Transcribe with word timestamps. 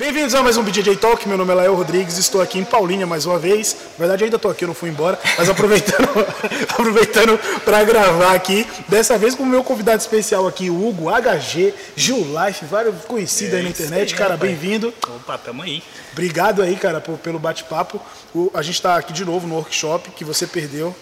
Bem-vindos 0.00 0.34
a 0.34 0.42
mais 0.42 0.56
um 0.56 0.62
BJJ 0.62 0.96
Talk, 0.96 1.28
meu 1.28 1.36
nome 1.36 1.52
é 1.52 1.54
Lael 1.56 1.74
Rodrigues, 1.74 2.16
estou 2.16 2.40
aqui 2.40 2.58
em 2.58 2.64
Paulinha 2.64 3.06
mais 3.06 3.26
uma 3.26 3.38
vez. 3.38 3.76
Na 3.98 3.98
verdade, 3.98 4.24
ainda 4.24 4.36
estou 4.36 4.50
aqui, 4.50 4.64
eu 4.64 4.68
não 4.68 4.74
fui 4.74 4.88
embora, 4.88 5.18
mas 5.36 5.46
aproveitando, 5.50 6.08
aproveitando 6.70 7.38
para 7.66 7.84
gravar 7.84 8.34
aqui, 8.34 8.66
dessa 8.88 9.18
vez 9.18 9.34
com 9.34 9.42
o 9.42 9.46
meu 9.46 9.62
convidado 9.62 10.00
especial 10.00 10.46
aqui, 10.46 10.70
o 10.70 10.88
Hugo 10.88 11.10
HG, 11.10 11.74
Gil 11.94 12.16
Life, 12.16 12.64
vários 12.64 12.94
conhecidos 13.04 13.52
aí 13.52 13.62
na 13.62 13.68
internet. 13.68 14.14
aí, 14.14 14.18
cara, 14.18 14.38
bem-vindo. 14.38 14.92
Opa, 15.06 15.36
tamo 15.36 15.60
aí. 15.62 15.82
Obrigado 16.12 16.62
aí, 16.62 16.76
cara, 16.76 16.98
por- 17.02 17.18
pelo 17.18 17.38
bate-papo. 17.38 18.00
A 18.54 18.62
gente 18.62 18.76
está 18.76 18.96
aqui 18.96 19.12
de 19.12 19.26
novo 19.26 19.46
no 19.46 19.56
workshop 19.56 20.12
que 20.12 20.24
você 20.24 20.46
perdeu. 20.46 20.96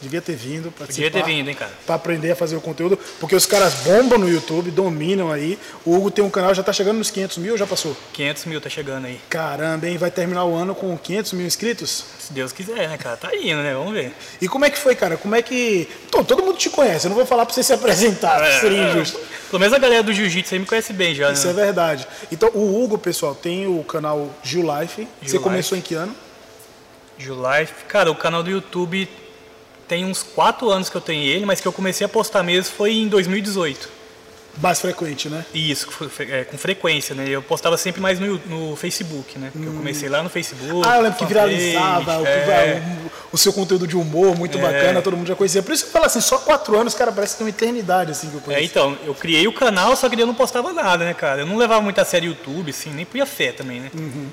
Devia 0.00 0.22
ter 0.22 0.36
vindo, 0.36 0.70
Podia 0.70 1.10
ter 1.10 1.24
vindo, 1.24 1.48
hein, 1.48 1.54
cara. 1.56 1.72
Para 1.84 1.96
aprender 1.96 2.30
a 2.30 2.36
fazer 2.36 2.54
o 2.54 2.60
conteúdo, 2.60 2.96
porque 3.18 3.34
os 3.34 3.44
caras 3.44 3.74
bombam 3.84 4.16
no 4.16 4.28
YouTube, 4.28 4.70
dominam 4.70 5.32
aí. 5.32 5.58
O 5.84 5.96
Hugo 5.96 6.08
tem 6.08 6.24
um 6.24 6.30
canal, 6.30 6.54
já 6.54 6.62
tá 6.62 6.72
chegando 6.72 6.98
nos 6.98 7.10
500 7.10 7.38
mil 7.38 7.52
ou 7.52 7.58
já 7.58 7.66
passou? 7.66 7.96
500 8.12 8.44
mil 8.44 8.60
tá 8.60 8.68
chegando 8.70 9.06
aí. 9.06 9.20
Caramba, 9.28 9.88
hein? 9.88 9.98
Vai 9.98 10.10
terminar 10.12 10.44
o 10.44 10.54
ano 10.54 10.72
com 10.72 10.96
500 10.96 11.32
mil 11.32 11.46
inscritos? 11.46 12.04
Se 12.20 12.32
Deus 12.32 12.52
quiser, 12.52 12.88
né, 12.88 12.96
cara? 12.96 13.16
Tá 13.16 13.34
indo, 13.34 13.60
né? 13.60 13.74
Vamos 13.74 13.92
ver. 13.92 14.12
E 14.40 14.46
como 14.46 14.64
é 14.64 14.70
que 14.70 14.78
foi, 14.78 14.94
cara? 14.94 15.16
Como 15.16 15.34
é 15.34 15.42
que. 15.42 15.88
Tô, 16.12 16.22
todo 16.22 16.44
mundo 16.44 16.56
te 16.56 16.70
conhece, 16.70 17.06
eu 17.06 17.08
não 17.08 17.16
vou 17.16 17.26
falar 17.26 17.44
pra 17.44 17.52
você 17.54 17.64
se 17.64 17.72
apresentar, 17.72 18.40
É, 18.44 18.60
seria 18.60 18.78
é, 18.78 18.90
injusto. 18.90 19.18
Pelo 19.50 19.58
menos 19.58 19.74
a 19.74 19.78
galera 19.78 20.02
do 20.04 20.12
jiu-jitsu 20.12 20.54
aí 20.54 20.60
me 20.60 20.66
conhece 20.66 20.92
bem 20.92 21.12
já, 21.14 21.32
Isso 21.32 21.48
é 21.48 21.52
né? 21.52 21.64
verdade. 21.64 22.06
Então, 22.30 22.50
o 22.54 22.80
Hugo, 22.84 22.98
pessoal, 22.98 23.34
tem 23.34 23.66
o 23.66 23.82
canal 23.82 24.30
Gil 24.44 24.62
Life. 24.62 25.08
Você 25.22 25.30
Gil 25.32 25.40
começou 25.40 25.74
Life. 25.74 25.86
em 25.86 25.88
que 25.88 25.94
ano? 25.94 26.14
Life. 27.18 27.72
Cara, 27.88 28.10
o 28.12 28.14
canal 28.14 28.44
do 28.44 28.50
YouTube 28.50 29.08
tem 29.88 30.04
uns 30.04 30.22
4 30.22 30.70
anos 30.70 30.88
que 30.90 30.96
eu 30.96 31.00
tenho 31.00 31.22
ele, 31.24 31.46
mas 31.46 31.60
que 31.60 31.66
eu 31.66 31.72
comecei 31.72 32.04
a 32.04 32.08
postar 32.08 32.42
mesmo 32.42 32.72
foi 32.76 32.92
em 32.94 33.08
2018. 33.08 33.98
Mais 34.60 34.80
frequente, 34.80 35.28
né? 35.28 35.44
Isso, 35.54 35.86
é, 36.18 36.42
com 36.42 36.58
frequência, 36.58 37.14
né? 37.14 37.24
Eu 37.28 37.40
postava 37.40 37.76
sempre 37.76 38.00
mais 38.00 38.18
no, 38.18 38.38
no 38.46 38.74
Facebook, 38.74 39.38
né? 39.38 39.50
Porque 39.52 39.68
Eu 39.68 39.72
comecei 39.72 40.08
lá 40.08 40.20
no 40.20 40.28
Facebook. 40.28 40.82
Ah, 40.84 40.96
eu 40.96 41.02
lembro 41.02 41.16
que 41.16 41.24
viralizava 41.24 42.18
o, 42.18 42.26
é, 42.26 42.82
o- 43.06 43.10
o 43.34 43.38
seu 43.38 43.52
conteúdo 43.52 43.86
de 43.86 43.96
humor 43.96 44.36
muito 44.36 44.58
bacana, 44.58 45.00
todo 45.00 45.16
mundo 45.16 45.28
já 45.28 45.36
conhecia. 45.36 45.62
Por 45.62 45.72
isso 45.72 45.84
que 45.84 45.90
eu 45.90 45.92
falo 45.92 46.06
assim, 46.06 46.20
só 46.20 46.38
quatro 46.38 46.76
anos, 46.76 46.92
cara, 46.92 47.12
parece 47.12 47.34
que 47.34 47.38
tem 47.38 47.44
uma 47.46 47.50
eternidade 47.50 48.10
assim 48.10 48.28
que 48.30 48.34
eu 48.34 48.40
É, 48.40 48.42
conheço. 48.42 48.64
então, 48.64 48.98
eu 49.06 49.14
criei 49.14 49.46
o 49.46 49.52
canal, 49.52 49.94
só 49.94 50.08
que 50.08 50.20
eu 50.20 50.26
não 50.26 50.34
postava 50.34 50.72
nada, 50.72 51.04
né, 51.04 51.14
cara? 51.14 51.42
Eu 51.42 51.46
não 51.46 51.56
levava 51.56 51.80
muito 51.80 52.00
a 52.00 52.04
sério 52.04 52.28
o 52.28 52.32
YouTube, 52.34 52.70
assim, 52.70 52.90
nem 52.90 53.04
punha 53.04 53.26
fé 53.26 53.52
também, 53.52 53.78
né? 53.78 53.90
Uhum. 53.94 54.26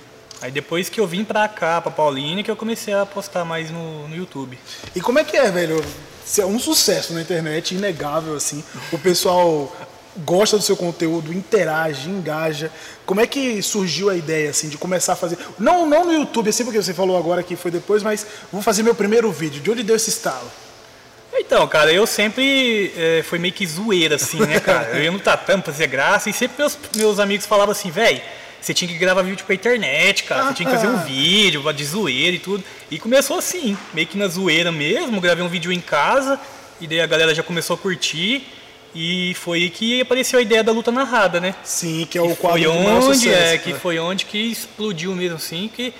Aí 0.45 0.51
depois 0.51 0.89
que 0.89 0.99
eu 0.99 1.07
vim 1.07 1.23
pra 1.23 1.47
cá, 1.47 1.81
pra 1.81 1.89
Paulínia, 1.89 2.43
que 2.43 2.51
eu 2.51 2.55
comecei 2.55 2.93
a 2.93 3.03
postar 3.03 3.43
mais 3.43 3.71
no, 3.71 4.07
no 4.07 4.15
YouTube. 4.15 4.59
E 4.95 5.01
como 5.01 5.17
é 5.17 5.23
que 5.23 5.35
é, 5.35 5.49
velho? 5.49 5.83
Você 6.23 6.43
é 6.43 6.45
um 6.45 6.59
sucesso 6.59 7.13
na 7.13 7.21
internet, 7.21 7.73
inegável, 7.73 8.35
assim. 8.35 8.63
O 8.91 8.99
pessoal 8.99 9.75
gosta 10.17 10.55
do 10.55 10.63
seu 10.63 10.77
conteúdo, 10.77 11.33
interage, 11.33 12.11
engaja. 12.11 12.71
Como 13.07 13.19
é 13.21 13.25
que 13.25 13.59
surgiu 13.63 14.07
a 14.07 14.15
ideia, 14.15 14.51
assim, 14.51 14.69
de 14.69 14.77
começar 14.77 15.13
a 15.13 15.15
fazer... 15.15 15.39
Não, 15.57 15.89
não 15.89 16.05
no 16.05 16.13
YouTube, 16.13 16.47
assim, 16.47 16.63
porque 16.63 16.79
você 16.79 16.93
falou 16.93 17.17
agora 17.17 17.41
que 17.41 17.55
foi 17.55 17.71
depois, 17.71 18.03
mas 18.03 18.23
vou 18.51 18.61
fazer 18.61 18.83
meu 18.83 18.93
primeiro 18.93 19.31
vídeo. 19.31 19.59
De 19.59 19.71
onde 19.71 19.81
deu 19.81 19.95
esse 19.95 20.11
estalo? 20.11 20.51
Então, 21.33 21.67
cara, 21.67 21.91
eu 21.91 22.05
sempre 22.05 22.93
é, 22.95 23.23
foi 23.23 23.39
meio 23.39 23.53
que 23.53 23.65
zoeira, 23.65 24.15
assim, 24.15 24.39
né, 24.41 24.59
cara? 24.59 24.89
Eu 24.95 25.03
ia 25.05 25.11
no 25.11 25.19
tatame 25.19 25.63
fazer 25.63 25.87
graça 25.87 26.29
e 26.29 26.33
sempre 26.33 26.57
meus, 26.59 26.77
meus 26.95 27.19
amigos 27.19 27.47
falavam 27.47 27.71
assim, 27.71 27.89
velho, 27.89 28.21
você 28.65 28.73
tinha 28.73 28.91
que 28.91 28.97
gravar 28.97 29.21
vídeo 29.21 29.45
pra 29.45 29.53
internet, 29.53 30.23
cara. 30.23 30.47
Você 30.47 30.53
tinha 30.55 30.69
que 30.69 30.75
fazer 30.75 30.87
um 30.87 30.97
vídeo 30.97 31.71
de 31.71 31.85
zoeira 31.85 32.35
e 32.35 32.39
tudo. 32.39 32.63
E 32.89 32.97
começou 32.97 33.37
assim, 33.37 33.77
meio 33.93 34.07
que 34.07 34.17
na 34.17 34.27
zoeira 34.27 34.71
mesmo. 34.71 35.21
Gravei 35.21 35.43
um 35.43 35.47
vídeo 35.47 35.71
em 35.71 35.79
casa 35.79 36.39
e 36.81 36.87
daí 36.87 36.99
a 36.99 37.05
galera 37.05 37.35
já 37.35 37.43
começou 37.43 37.75
a 37.75 37.77
curtir. 37.77 38.43
E 38.95 39.35
foi 39.35 39.63
aí 39.63 39.69
que 39.69 40.01
apareceu 40.01 40.39
a 40.39 40.41
ideia 40.41 40.63
da 40.63 40.71
luta 40.71 40.91
narrada, 40.91 41.39
né? 41.39 41.53
Sim, 41.63 42.07
que 42.09 42.17
é 42.17 42.21
o 42.21 42.29
Que 42.29 42.35
quadro 42.37 42.63
foi 42.63 42.71
onde, 42.71 43.05
sucesso, 43.17 43.53
é, 43.53 43.57
que 43.57 43.73
né? 43.73 43.79
foi 43.79 43.99
onde 43.99 44.25
que 44.25 44.37
explodiu 44.37 45.13
mesmo, 45.13 45.35
assim, 45.35 45.69
que 45.73 45.93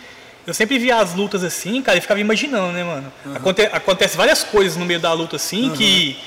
eu 0.48 0.54
sempre 0.54 0.80
via 0.80 0.96
as 0.98 1.14
lutas 1.14 1.44
assim, 1.44 1.82
cara, 1.82 1.98
e 1.98 2.02
ficava 2.02 2.22
imaginando, 2.22 2.72
né, 2.72 2.84
mano? 2.84 3.12
Aconte- 3.36 3.70
acontece 3.72 4.16
várias 4.16 4.44
coisas 4.44 4.78
no 4.78 4.86
meio 4.86 5.00
da 5.00 5.12
luta, 5.12 5.36
assim, 5.36 5.72
que 5.72 6.18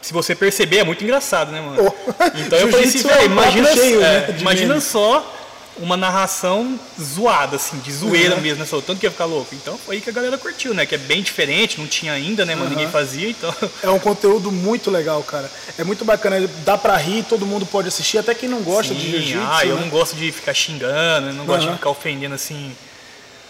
se 0.00 0.12
você 0.12 0.36
perceber 0.36 0.78
é 0.78 0.84
muito 0.84 1.02
engraçado, 1.02 1.50
né, 1.50 1.60
mano? 1.60 1.92
Oh. 1.92 2.12
Então 2.38 2.56
eu 2.60 2.68
falei 2.68 2.86
assim, 2.86 3.00
é 3.00 3.12
velho, 3.12 3.26
imagina, 3.26 3.72
cheio, 3.74 4.00
é, 4.00 4.28
né, 4.28 4.36
imagina 4.38 4.80
só 4.80 5.35
uma 5.78 5.96
narração 5.96 6.78
zoada, 7.00 7.56
assim, 7.56 7.78
de 7.78 7.92
zoeira 7.92 8.34
Uhum. 8.36 8.40
mesmo, 8.40 8.60
né? 8.60 8.66
Só 8.66 8.78
o 8.78 8.82
tanto 8.82 8.98
que 9.00 9.06
ia 9.06 9.10
ficar 9.10 9.24
louco. 9.26 9.54
Então 9.54 9.78
foi 9.78 9.96
aí 9.96 10.00
que 10.00 10.08
a 10.10 10.12
galera 10.12 10.38
curtiu, 10.38 10.72
né? 10.74 10.86
Que 10.86 10.94
é 10.94 10.98
bem 10.98 11.22
diferente, 11.22 11.78
não 11.80 11.86
tinha 11.86 12.12
ainda, 12.12 12.44
né, 12.44 12.54
mano? 12.54 12.70
Ninguém 12.70 12.88
fazia, 12.88 13.28
então. 13.28 13.54
É 13.82 13.90
um 13.90 13.98
conteúdo 13.98 14.50
muito 14.50 14.90
legal, 14.90 15.22
cara. 15.22 15.50
É 15.78 15.84
muito 15.84 16.04
bacana, 16.04 16.48
dá 16.64 16.78
pra 16.78 16.96
rir, 16.96 17.24
todo 17.24 17.44
mundo 17.46 17.66
pode 17.66 17.88
assistir, 17.88 18.18
até 18.18 18.34
quem 18.34 18.48
não 18.48 18.62
gosta 18.62 18.94
de 18.94 19.00
Sim, 19.02 19.10
jiu-jitsu. 19.10 19.48
Ah, 19.50 19.64
eu 19.66 19.76
né? 19.76 19.82
não 19.82 19.88
gosto 19.90 20.16
de 20.16 20.30
ficar 20.32 20.54
xingando, 20.54 21.28
eu 21.28 21.34
não 21.34 21.44
gosto 21.44 21.62
Aham. 21.64 21.72
de 21.72 21.76
ficar 21.78 21.90
ofendendo 21.90 22.34
assim 22.34 22.74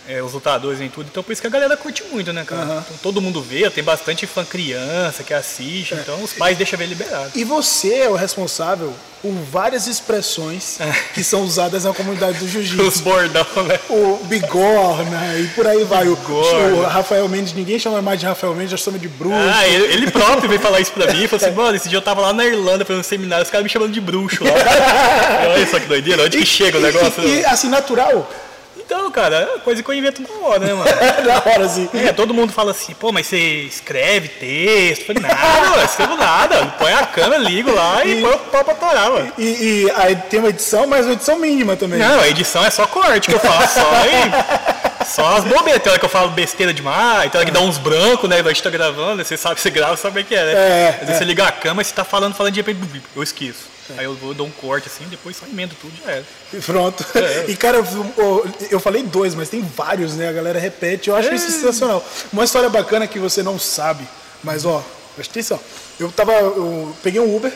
é, 0.09 0.23
os 0.23 0.33
lutadores 0.33 0.81
em 0.81 0.89
tudo. 0.89 1.09
Então 1.11 1.23
por 1.23 1.33
isso 1.33 1.41
que 1.41 1.47
a 1.47 1.51
galera 1.51 1.77
curte 1.77 2.03
muito, 2.11 2.33
né, 2.33 2.45
cara? 2.45 2.63
Aham. 2.63 2.85
Então, 2.87 2.97
todo 3.03 3.21
mundo 3.21 3.41
vê, 3.43 3.69
tem 3.71 3.83
bastante 3.85 4.27
fã 4.27 4.45
criança 4.45 5.23
que 5.23 5.35
assiste, 5.35 5.95
É. 5.95 5.99
então 5.99 6.23
os 6.23 6.33
pais 6.33 6.57
deixam 6.57 6.79
ver 6.79 6.87
liberado. 6.87 7.31
E 7.35 7.45
você 7.45 7.95
é 8.01 8.09
o 8.09 8.15
responsável 8.15 8.93
por 9.23 9.33
várias 9.51 9.87
expressões 9.87 10.79
que 11.15 11.25
são 11.25 11.41
usadas 11.43 11.85
na 11.85 11.93
comunidade 11.93 12.39
do 12.39 12.45
Os 12.47 12.51
jiu-jitsu. 12.51 13.03
bordão, 13.03 13.47
né? 13.67 13.81
O 13.89 14.19
bigorna 14.25 15.39
e 15.39 15.47
por 15.49 15.67
aí 15.67 15.85
vai. 15.85 16.07
O, 16.07 16.17
o 16.17 16.83
Rafael 16.85 17.29
Mendes, 17.29 17.53
ninguém 17.53 17.79
chama 17.79 18.01
mais 18.03 18.21
de 18.21 18.27
Rafael 18.27 18.55
Mendes, 18.55 18.71
já 18.73 18.77
chama 18.77 18.99
de 18.99 19.09
bruxo. 19.09 19.35
Ah, 19.55 19.67
ele, 19.67 19.85
ele 19.95 20.11
próprio 20.11 20.49
veio 20.49 20.61
falar 20.61 20.81
isso 20.81 20.93
pra 20.93 21.13
mim, 21.13 21.27
falou 21.27 21.45
assim, 21.45 21.55
mano, 21.57 21.77
esse 21.77 21.89
dia 21.89 21.99
eu 21.99 22.03
tava 22.03 22.21
lá 22.21 22.33
na 22.33 22.45
Irlanda 22.45 22.85
fazendo 22.85 23.01
um 23.01 23.05
seminário, 23.05 23.45
os 23.45 23.51
caras 23.51 23.65
me 23.65 23.71
chamando 23.71 23.93
de 23.93 24.01
bruxo 24.01 24.45
lá. 24.45 24.51
Olha 25.55 25.67
só 25.67 25.81
que 25.81 25.87
doideira, 25.87 26.25
onde 26.25 26.39
que 26.39 26.47
chega 26.47 26.79
o 26.79 26.81
negócio? 26.81 27.23
E, 27.27 27.41
e, 27.41 27.45
assim, 27.47 27.69
natural, 27.69 28.31
Então, 28.79 29.11
cara, 29.11 29.51
é 29.57 29.59
coisa 29.61 29.83
que 29.83 29.89
eu 29.89 29.95
invento 29.95 30.23
na 30.23 30.47
hora, 30.47 30.61
né, 30.61 30.75
mano? 30.75 30.85
na 31.27 31.53
hora, 31.53 31.65
assim. 31.65 31.89
É, 31.95 32.13
todo 32.13 32.35
mundo 32.35 32.53
fala 32.53 32.71
assim, 32.71 32.95
pô, 32.95 33.11
mas 33.11 33.27
você 33.27 33.37
escreve 33.37 34.29
texto? 34.29 35.01
Eu 35.01 35.07
falei, 35.07 35.23
nada, 35.23 35.81
eu 35.81 35.85
escrevo 35.85 36.17
nada. 36.17 36.67
Põe 36.79 36.93
a 36.93 37.07
câmera, 37.07 37.39
ligo 37.43 37.73
lá 37.73 38.05
e, 38.05 38.21
põe 38.21 38.33
o 38.33 38.39
pau 38.39 38.65
pra 38.65 38.75
torar, 38.75 39.11
mano. 39.11 39.33
E, 39.39 39.45
e 39.45 39.91
aí 39.97 40.17
tem 40.17 40.41
uma 40.41 40.51
edição, 40.51 40.87
mas 40.87 41.07
uma 41.07 41.15
edição 41.15 41.39
mínima 41.39 41.77
também. 41.77 41.99
Não, 41.99 42.21
a 42.21 42.29
edição 42.29 42.65
é 42.65 42.71
só 42.71 42.87
corte 42.87 43.29
que 43.29 43.35
eu 43.35 43.41
faço, 43.41 43.81
só, 43.81 44.07
e, 44.07 45.05
só 45.07 45.37
as 45.37 45.45
bobeiras. 45.45 45.83
Tem 45.83 45.91
hora 45.91 45.99
que 45.99 46.05
eu 46.05 46.11
falo 46.11 46.31
besteira 46.31 46.73
demais, 46.73 47.31
tem 47.31 47.39
hora 47.39 47.47
que 47.47 47.53
dá 47.53 47.61
uns 47.61 47.79
brancos, 47.79 48.29
né? 48.29 48.41
A 48.41 48.49
gente 48.49 48.63
tá 48.63 48.71
gravando, 48.71 49.25
você 49.25 49.37
sabe 49.37 49.57
que 49.57 49.61
você 49.63 49.71
grava, 49.71 49.97
sabe 49.97 50.21
o 50.21 50.25
que 50.25 50.35
é, 50.35 50.45
né? 50.45 50.53
É, 50.53 50.89
Às 50.89 51.01
vezes 51.01 51.19
você 51.19 51.25
liga 51.25 51.47
a 51.47 51.53
câmera 51.53 51.83
e 51.83 51.85
você 51.85 51.95
tá 51.95 52.05
falando, 52.05 52.35
falando 52.35 52.53
de 52.53 52.61
repente, 52.61 52.79
eu 53.15 53.23
esqueço. 53.23 53.76
Aí 53.97 54.05
eu 54.05 54.15
vou, 54.15 54.35
dou 54.35 54.47
um 54.47 54.51
corte 54.51 54.89
assim, 54.89 55.05
depois 55.09 55.37
só 55.37 55.47
emendo 55.47 55.75
tudo, 55.81 55.93
já 56.05 56.13
era. 56.13 56.25
E 56.53 56.57
Pronto. 56.59 57.05
E 57.49 57.57
cara, 57.57 57.79
eu, 57.79 58.53
eu 58.71 58.81
falei 58.81 59.03
dois, 59.03 59.35
mas 59.35 59.49
tem 59.49 59.63
vários, 59.63 60.15
né? 60.15 60.29
A 60.29 60.33
galera 60.33 60.59
repete. 60.59 61.09
Eu 61.09 61.17
acho 61.17 61.33
isso 61.35 61.51
sensacional. 61.51 62.05
Uma 62.33 62.45
história 62.45 62.69
bacana 62.69 63.07
que 63.07 63.19
você 63.19 63.43
não 63.43 63.59
sabe, 63.59 64.07
mas 64.43 64.65
ó, 64.65 64.85
presta 65.15 65.33
atenção. 65.33 65.61
Eu 65.99 66.11
tava. 66.11 66.33
Eu 66.33 66.95
peguei 67.03 67.21
um 67.21 67.37
Uber 67.37 67.53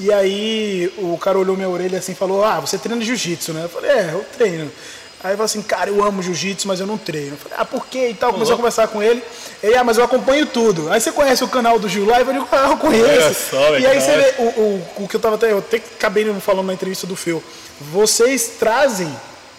e 0.00 0.12
aí 0.12 0.92
o 0.98 1.16
cara 1.18 1.38
olhou 1.38 1.56
minha 1.56 1.68
orelha 1.68 1.98
assim 1.98 2.12
e 2.12 2.16
falou: 2.16 2.44
Ah, 2.44 2.58
você 2.60 2.78
treina 2.78 3.02
jiu-jitsu, 3.04 3.52
né? 3.52 3.64
Eu 3.64 3.68
falei, 3.68 3.90
é, 3.90 4.10
eu 4.12 4.24
treino. 4.36 4.70
Aí 5.22 5.30
ele 5.30 5.36
falou 5.36 5.44
assim, 5.44 5.62
cara, 5.62 5.88
eu 5.88 6.02
amo 6.02 6.20
jiu-jitsu, 6.22 6.66
mas 6.66 6.80
eu 6.80 6.86
não 6.86 6.98
treino. 6.98 7.34
Eu 7.34 7.36
falei, 7.36 7.58
ah, 7.60 7.64
por 7.64 7.86
quê? 7.86 8.08
E 8.08 8.14
tal, 8.14 8.32
começou 8.32 8.54
a 8.54 8.56
conversar 8.56 8.88
com 8.88 9.00
ele. 9.00 9.22
Ele, 9.62 9.76
ah, 9.76 9.84
mas 9.84 9.96
eu 9.96 10.04
acompanho 10.04 10.46
tudo. 10.46 10.90
Aí 10.90 11.00
você 11.00 11.12
conhece 11.12 11.44
o 11.44 11.48
canal 11.48 11.78
do 11.78 11.88
Gil 11.88 12.04
Live? 12.06 12.28
Eu 12.28 12.34
digo, 12.34 12.48
ah, 12.50 12.70
eu 12.70 12.76
conheço. 12.76 13.50
Só, 13.50 13.78
e 13.78 13.86
aí 13.86 13.98
que 13.98 14.02
você 14.02 14.16
vê, 14.16 14.34
o, 14.38 14.42
o, 14.42 15.04
o 15.04 15.08
que 15.08 15.14
eu 15.14 15.20
tava 15.20 15.36
até, 15.36 15.52
eu 15.52 15.58
até 15.58 15.76
acabei 15.76 16.24
falando 16.40 16.66
na 16.66 16.74
entrevista 16.74 17.06
do 17.06 17.14
Phil, 17.14 17.42
vocês 17.80 18.54
trazem 18.58 19.14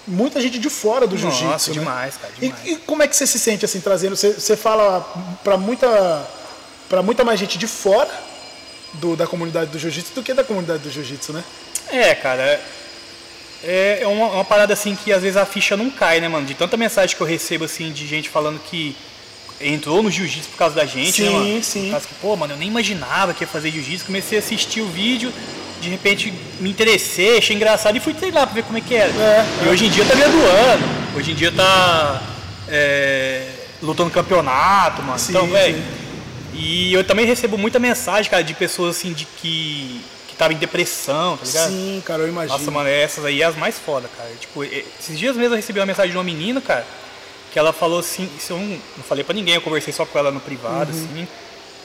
muita 0.06 0.42
gente 0.42 0.60
de 0.60 0.70
fora 0.70 1.08
do 1.08 1.18
Nossa, 1.18 1.38
jiu-jitsu, 1.38 1.70
né? 1.70 1.80
demais, 1.80 2.18
cara, 2.18 2.34
E, 2.38 2.48
demais. 2.48 2.66
e 2.66 2.76
como 2.78 3.04
é 3.04 3.08
que 3.08 3.16
você 3.16 3.26
se 3.26 3.40
sente 3.40 3.64
assim 3.64 3.80
trazendo? 3.80 4.18
Você, 4.18 4.34
você 4.34 4.58
fala 4.58 5.00
para 5.44 5.56
muita 5.56 6.28
para 6.90 7.02
muita 7.02 7.24
mais 7.24 7.40
gente 7.40 7.58
de 7.58 7.68
fora 7.68 8.12
do, 8.96 9.16
da 9.16 9.26
comunidade 9.26 9.72
do 9.72 9.80
jiu-jitsu 9.80 10.14
do 10.14 10.22
que 10.22 10.34
da 10.34 10.44
comunidade 10.44 10.84
do 10.84 10.92
jiu-jitsu, 10.92 11.32
né? 11.34 11.44
É, 11.90 12.14
cara. 12.14 12.60
É, 13.64 14.00
é 14.02 14.08
uma, 14.08 14.28
uma 14.28 14.44
parada 14.46 14.74
assim 14.74 14.96
que 14.96 15.12
às 15.12 15.22
vezes 15.22 15.38
a 15.38 15.46
ficha 15.46 15.78
não 15.78 15.90
cai, 15.90 16.20
né, 16.20 16.28
mano? 16.28 16.46
De 16.46 16.54
tanta 16.54 16.76
mensagem 16.76 17.16
que 17.16 17.22
eu 17.22 17.28
recebo 17.28 17.64
assim 17.66 17.92
de 17.92 18.06
gente 18.06 18.30
falando 18.30 18.60
que 18.60 18.96
entrou 19.62 20.04
no 20.04 20.12
jiu-jitsu 20.12 20.50
por 20.50 20.58
causa 20.58 20.76
da 20.76 20.86
gente, 20.86 21.22
né, 21.22 21.30
Sim, 21.30 21.34
mano? 21.34 21.64
sim. 21.64 21.92
Causa 21.92 22.08
que, 22.08 22.14
pô, 22.16 22.36
mano, 22.36 22.54
eu 22.54 22.58
nem 22.58 22.68
imaginava 22.68 23.34
que 23.34 23.44
ia 23.44 23.48
fazer 23.48 23.72
jiu-jitsu. 23.72 24.06
Comecei 24.06 24.38
a 24.38 24.42
assistir 24.42 24.82
o 24.82 24.88
vídeo, 24.88 25.32
de 25.82 25.90
repente 25.90 26.34
me 26.60 26.70
interessei, 26.70 27.38
achei 27.38 27.56
engraçado 27.56 27.96
e 27.96 28.00
fui 28.02 28.14
treinar 28.14 28.46
pra 28.48 28.56
ver 28.56 28.64
como 28.64 28.78
é 28.78 28.82
que 28.82 28.96
era. 28.96 29.12
É, 29.12 29.46
e 29.66 29.70
hoje 29.70 29.86
em 29.86 29.90
dia 29.90 30.04
tá 30.06 30.16
graduando, 30.16 30.84
hoje 31.16 31.32
em 31.32 31.36
dia 31.36 31.52
tá 31.52 32.22
é, 32.68 33.48
lutando 33.82 34.10
campeonato, 34.10 35.02
mano. 35.04 35.18
Sim, 35.20 35.32
então, 35.32 35.48
velho. 35.48 35.76
sim. 35.76 35.84
E 36.56 36.94
eu 36.94 37.04
também 37.04 37.26
recebo 37.26 37.58
muita 37.58 37.80
mensagem, 37.80 38.30
cara, 38.30 38.44
de 38.44 38.54
pessoas 38.54 38.98
assim 38.98 39.12
de 39.14 39.26
que 39.26 40.02
que 40.34 40.40
tava 40.40 40.54
em 40.54 40.58
depressão, 40.58 41.38
tá 41.38 41.46
ligado? 41.46 41.70
Sim, 41.70 42.04
cara, 42.06 42.24
eu 42.24 42.28
imagino. 42.28 42.58
Nossa, 42.58 42.70
mano, 42.72 42.90
essas 42.90 43.24
aí 43.24 43.42
é 43.42 43.46
as 43.46 43.56
mais 43.56 43.78
foda, 43.80 44.10
cara. 44.18 44.30
Tipo, 44.40 44.64
esses 44.64 45.18
dias 45.18 45.36
mesmo 45.38 45.54
eu 45.54 45.58
recebi 45.58 45.80
uma 45.80 45.86
mensagem 45.86 46.12
de 46.12 46.18
uma 46.18 46.24
menina, 46.24 46.60
cara, 46.60 46.86
que 47.52 47.58
ela 47.60 47.72
falou 47.72 48.00
assim, 48.00 48.30
isso 48.38 48.54
eu 48.54 48.58
não, 48.58 48.66
não 48.98 49.04
falei 49.08 49.24
pra 49.24 49.34
ninguém, 49.34 49.56
eu 49.56 49.62
conversei 49.62 49.94
só 49.94 50.06
com 50.06 50.18
ela 50.20 50.32
no 50.32 50.40
privado, 50.40 50.92
Uhum. 50.92 51.06
assim. 51.12 51.28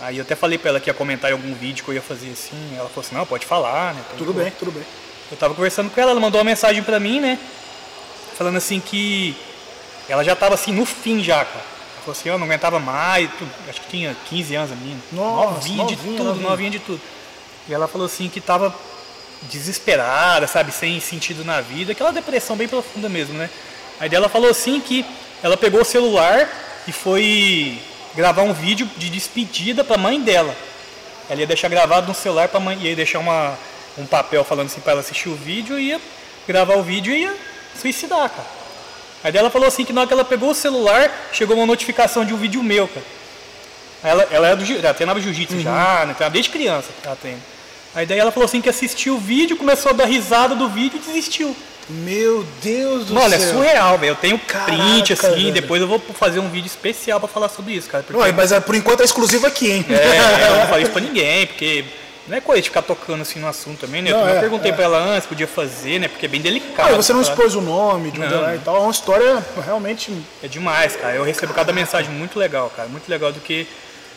Aí 0.01 0.17
eu 0.19 0.23
até 0.23 0.35
falei 0.37 0.57
pra 0.59 0.71
ela 0.71 0.81
que 0.81 0.89
ia 0.89 0.95
comentar 0.95 1.31
em 1.31 1.35
algum 1.35 1.53
vídeo 1.55 1.85
que 1.85 1.91
eu 1.91 1.95
ia 1.95 2.03
fazer 2.03 2.31
assim. 2.31 2.57
Ela 2.77 2.89
falou 2.89 3.05
assim, 3.05 3.15
não, 3.17 3.27
pode 3.27 3.45
falar, 3.47 3.95
né? 3.95 4.03
Então, 4.07 4.19
Tudo 4.19 4.33
bem, 4.33 4.53
tudo 4.59 4.71
bem. 4.73 4.85
Eu 5.31 5.37
tava 5.37 5.55
conversando 5.55 5.91
com 5.91 6.01
ela, 6.01 6.13
ela 6.13 6.21
mandou 6.21 6.39
uma 6.41 6.45
mensagem 6.45 6.83
pra 6.83 6.99
mim, 6.99 7.21
né? 7.21 7.39
falando 8.37 8.57
assim 8.57 8.79
que 8.79 9.35
ela 10.09 10.23
já 10.23 10.37
tava 10.37 10.55
assim 10.55 10.73
no 10.73 10.87
fim 10.87 11.23
já, 11.25 11.45
cara. 11.45 11.59
Ela 11.59 12.01
falou 12.05 12.13
assim, 12.13 12.29
eu 12.29 12.39
não 12.39 12.47
aguentava 12.47 12.79
mais, 12.79 13.29
tudo. 13.37 13.51
acho 13.69 13.81
que 13.81 13.89
tinha 13.89 14.17
15 14.31 14.55
anos 14.55 14.71
a 14.73 14.77
menina. 14.77 15.01
Nossa, 15.11 15.51
novinha, 15.55 15.85
de 15.87 15.97
novinha, 15.97 16.17
tudo, 16.17 16.25
novinha. 16.29 16.49
novinha 16.49 16.71
de 16.71 16.79
tudo. 16.79 17.01
E 17.69 17.75
ela 17.75 17.87
falou 17.87 18.07
assim 18.07 18.29
que 18.29 18.41
tava 18.41 18.75
desesperada, 19.43 20.47
sabe, 20.47 20.73
sem 20.73 20.99
sentido 21.01 21.45
na 21.45 21.61
vida, 21.61 21.93
aquela 21.93 22.11
depressão 22.11 22.57
bem 22.57 22.67
profunda 22.67 23.09
mesmo, 23.09 23.35
né? 23.35 23.49
Aí 24.01 24.09
dela 24.09 24.29
falou 24.29 24.51
assim 24.51 24.81
que 24.81 25.05
ela 25.43 25.57
pegou 25.57 25.83
o 25.83 25.85
celular 25.85 26.49
e 26.87 26.93
foi 26.93 27.79
gravar 28.15 28.43
um 28.43 28.53
vídeo 28.53 28.89
de 28.97 29.11
despedida 29.11 29.85
pra 29.85 29.97
mãe 29.97 30.21
dela. 30.21 30.55
Ela 31.29 31.41
ia 31.41 31.47
deixar 31.47 31.69
gravado 31.69 32.09
no 32.09 32.15
celular 32.15 32.49
pra 32.49 32.59
mãe, 32.59 32.79
ia 32.81 32.97
deixar 32.97 33.19
uma, 33.19 33.57
um 33.97 34.07
papel 34.07 34.43
falando 34.45 34.67
assim 34.67 34.81
pra 34.81 34.93
ela 34.93 35.01
assistir 35.01 35.29
o 35.29 35.35
vídeo 35.35 35.79
e 35.79 35.89
ia 35.89 36.01
gravar 36.47 36.77
o 36.77 36.83
vídeo 36.83 37.13
e 37.13 37.23
ia 37.23 37.37
suicidar, 37.81 38.31
cara. 38.31 38.49
Aí 39.23 39.33
dela 39.33 39.51
falou 39.51 39.69
assim 39.69 39.85
que 39.85 39.93
na 39.93 40.01
hora 40.01 40.09
que 40.09 40.15
ela 40.15 40.25
pegou 40.25 40.51
o 40.51 40.55
celular, 40.55 41.11
chegou 41.33 41.57
uma 41.57 41.67
notificação 41.67 42.25
de 42.25 42.33
um 42.33 42.37
vídeo 42.37 42.63
meu, 42.63 42.89
cara. 42.89 43.07
Ela, 44.03 44.29
ela, 44.31 44.49
é 44.49 44.57
do, 44.57 44.65
ela 44.73 44.95
treinava 44.95 45.21
jiu-jitsu 45.21 45.61
já, 45.61 46.07
né? 46.07 46.31
Desde 46.31 46.51
criança 46.51 46.89
ela 47.05 47.17
treina. 47.17 47.41
Aí 47.95 48.07
daí 48.07 48.19
ela 48.19 48.31
falou 48.31 48.45
assim 48.45 48.61
que 48.61 48.69
assistiu 48.69 49.15
o 49.17 49.19
vídeo, 49.19 49.57
começou 49.57 49.91
a 49.91 49.95
dar 49.95 50.05
risada 50.05 50.55
do 50.55 50.69
vídeo 50.69 51.01
e 51.03 51.07
desistiu. 51.07 51.55
Meu 51.91 52.45
Deus 52.63 53.07
do 53.07 53.15
Mano, 53.15 53.35
é 53.35 53.39
céu. 53.39 53.55
surreal, 53.55 53.97
velho. 53.97 54.11
Eu 54.11 54.17
tenho 54.17 54.39
Caraca, 54.41 54.71
print 54.73 55.13
assim, 55.15 55.29
velho. 55.35 55.53
depois 55.53 55.81
eu 55.81 55.89
vou 55.89 55.99
fazer 55.99 56.39
um 56.39 56.49
vídeo 56.51 56.67
especial 56.67 57.19
pra 57.19 57.29
falar 57.29 57.49
sobre 57.49 57.73
isso, 57.73 57.89
cara. 57.89 58.05
Porque, 58.05 58.21
Ué, 58.21 58.31
mas 58.31 58.53
é, 58.53 58.61
por 58.61 58.75
enquanto 58.75 59.01
é 59.01 59.05
exclusivo 59.05 59.47
aqui, 59.47 59.71
hein? 59.71 59.87
é, 59.89 60.49
eu 60.51 60.57
não 60.61 60.67
falei 60.67 60.83
isso 60.83 60.93
pra 60.93 61.01
ninguém, 61.01 61.47
porque 61.47 61.87
não 62.29 62.37
é 62.37 62.43
coisa 62.43 62.61
de 62.61 62.69
ficar 62.69 62.83
tocando 62.83 63.23
assim 63.23 63.39
no 63.41 63.49
assunto 63.49 63.79
também, 63.81 64.03
né? 64.03 64.11
Eu 64.11 64.17
Não, 64.17 64.21
também 64.25 64.37
é, 64.37 64.41
perguntei 64.41 64.71
é. 64.71 64.75
pra 64.75 64.85
ela 64.85 64.99
antes, 64.99 65.27
podia 65.27 65.47
fazer, 65.47 65.99
né? 65.99 66.09
Porque 66.09 66.27
é 66.27 66.29
bem 66.29 66.43
delicado. 66.43 66.93
Ah, 66.93 66.97
você 66.97 67.15
não 67.15 67.23
expôs 67.23 67.55
o 67.55 67.63
nome 67.63 68.11
de 68.11 68.21
onde 68.21 68.35
Não. 68.35 68.47
é 68.47 68.57
e 68.57 68.59
tal. 68.59 68.77
É 68.77 68.81
uma 68.81 68.91
história 68.91 69.43
realmente. 69.65 70.13
É 70.43 70.47
demais, 70.47 70.95
cara. 70.95 71.15
Eu 71.15 71.25
recebo 71.25 71.55
cada 71.55 71.73
mensagem 71.73 72.11
muito 72.11 72.39
legal, 72.39 72.71
cara. 72.77 72.87
Muito 72.91 73.09
legal 73.09 73.33
do 73.33 73.41
que 73.41 73.67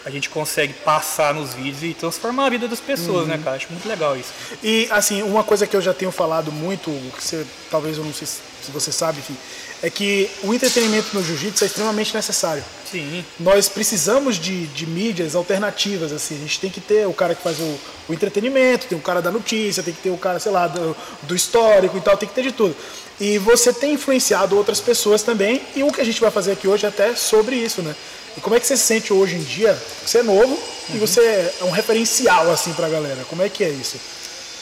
a 0.06 0.10
gente 0.10 0.30
consegue 0.30 0.74
passar 0.74 1.34
nos 1.34 1.54
vídeos 1.54 1.84
e 1.84 1.94
transformar 1.94 2.48
a 2.48 2.50
vida 2.50 2.68
das 2.68 2.80
pessoas, 2.80 3.22
Uhum. 3.24 3.28
né, 3.28 3.42
cara? 3.44 3.58
Acho 3.58 3.68
muito 3.72 3.88
legal 3.88 4.18
isso. 4.18 4.30
E 4.64 4.88
assim, 4.92 5.22
uma 5.24 5.44
coisa 5.44 5.68
que 5.68 5.76
eu 5.76 5.82
já 5.82 5.94
tenho 5.94 6.12
falado 6.12 6.52
muito, 6.52 6.90
que 7.16 7.24
você, 7.24 7.46
talvez 7.70 7.98
eu 7.98 8.04
não 8.04 8.14
sei 8.14 8.28
se 8.28 8.52
se 8.62 8.70
você 8.72 8.92
sabe, 8.92 9.18
enfim, 9.18 9.36
é 9.82 9.90
que 9.90 10.30
o 10.44 10.54
entretenimento 10.54 11.08
no 11.16 11.24
jiu-jitsu 11.24 11.64
é 11.64 11.68
extremamente 11.68 12.14
necessário. 12.14 12.64
Sim. 12.92 13.26
Nós 13.40 13.68
precisamos 13.68 14.36
de, 14.38 14.68
de 14.68 14.86
mídias 14.86 15.34
alternativas, 15.34 16.12
assim. 16.12 16.36
A 16.36 16.40
gente 16.42 16.60
tem 16.60 16.70
que 16.70 16.80
ter 16.80 17.08
o 17.08 17.14
cara 17.14 17.34
que 17.34 17.42
faz 17.42 17.60
o, 17.60 17.80
o 18.08 18.14
entretenimento, 18.14 18.86
tem 18.86 18.96
o 18.96 19.02
cara 19.02 19.20
da 19.20 19.32
notícia, 19.32 19.82
tem 19.82 19.96
que 19.96 20.02
ter 20.02 20.12
o 20.12 20.18
cara, 20.18 20.40
sei 20.40 20.52
lá, 20.52 20.68
do, 20.68 20.96
do 21.24 21.36
histórico 21.36 21.98
e 21.98 22.02
tal, 22.02 22.16
tem 22.16 22.30
que 22.30 22.36
ter 22.36 22.44
de 22.44 22.52
tudo. 22.52 22.76
E 23.20 23.40
você 23.40 23.74
tem 23.74 23.94
influenciado 23.94 24.56
outras 24.56 24.80
pessoas 24.80 25.24
também, 25.24 25.60
e 25.76 25.82
o 25.82 25.92
que 25.92 26.02
a 26.02 26.06
gente 26.06 26.22
vai 26.22 26.30
fazer 26.30 26.52
aqui 26.52 26.68
hoje 26.68 26.86
é 26.86 26.90
até 26.90 27.16
sobre 27.16 27.56
isso, 27.56 27.82
né? 27.82 27.96
E 28.38 28.42
como 28.42 28.56
é 28.56 28.60
que 28.60 28.68
você 28.68 28.78
se 28.78 28.84
sente 28.84 29.12
hoje 29.12 29.36
em 29.36 29.44
dia? 29.44 29.78
Você 30.06 30.20
é 30.20 30.24
novo 30.24 30.58
e 30.94 30.98
você 30.98 31.22
é 31.22 31.64
um 31.64 31.72
referencial, 31.72 32.50
assim, 32.52 32.74
pra 32.74 32.88
galera. 32.88 33.26
Como 33.30 33.42
é 33.42 33.50
que 33.50 33.64
é 33.64 33.70
isso? 33.70 33.98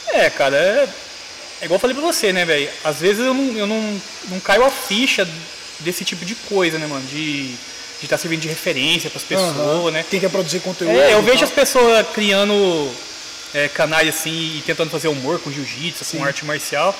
É, 0.08 0.28
cara, 0.28 0.56
é, 0.56 0.88
é 1.60 1.64
igual 1.64 1.76
eu 1.76 1.80
falei 1.80 1.94
pra 1.94 2.04
você, 2.04 2.32
né, 2.32 2.44
velho? 2.44 2.68
Às 2.82 2.96
vezes 3.00 3.24
eu 3.24 3.32
não, 3.32 3.56
eu 3.56 3.66
não, 3.66 4.02
não 4.28 4.40
caio 4.40 4.64
a 4.64 4.70
ficha 4.70 5.26
desse 5.80 6.04
tipo 6.04 6.24
de 6.24 6.34
coisa, 6.34 6.78
né, 6.78 6.86
mano? 6.86 7.04
De 7.06 7.54
estar 8.02 8.18
servindo 8.18 8.40
de 8.40 8.48
referência 8.48 9.10
pras 9.10 9.22
pessoas, 9.22 9.56
Aham. 9.56 9.90
né? 9.90 10.04
Quem 10.08 10.18
quer 10.18 10.30
produzir 10.30 10.60
conteúdo. 10.60 10.98
É, 10.98 11.14
eu 11.14 11.22
vejo 11.22 11.44
as 11.44 11.50
pessoas 11.50 12.06
criando 12.14 12.90
é, 13.54 13.68
canais 13.68 14.08
assim 14.08 14.56
e 14.58 14.62
tentando 14.64 14.90
fazer 14.90 15.08
humor 15.08 15.38
com 15.40 15.50
jiu-jitsu, 15.52 16.04
com 16.16 16.24
arte 16.24 16.44
marcial. 16.44 16.94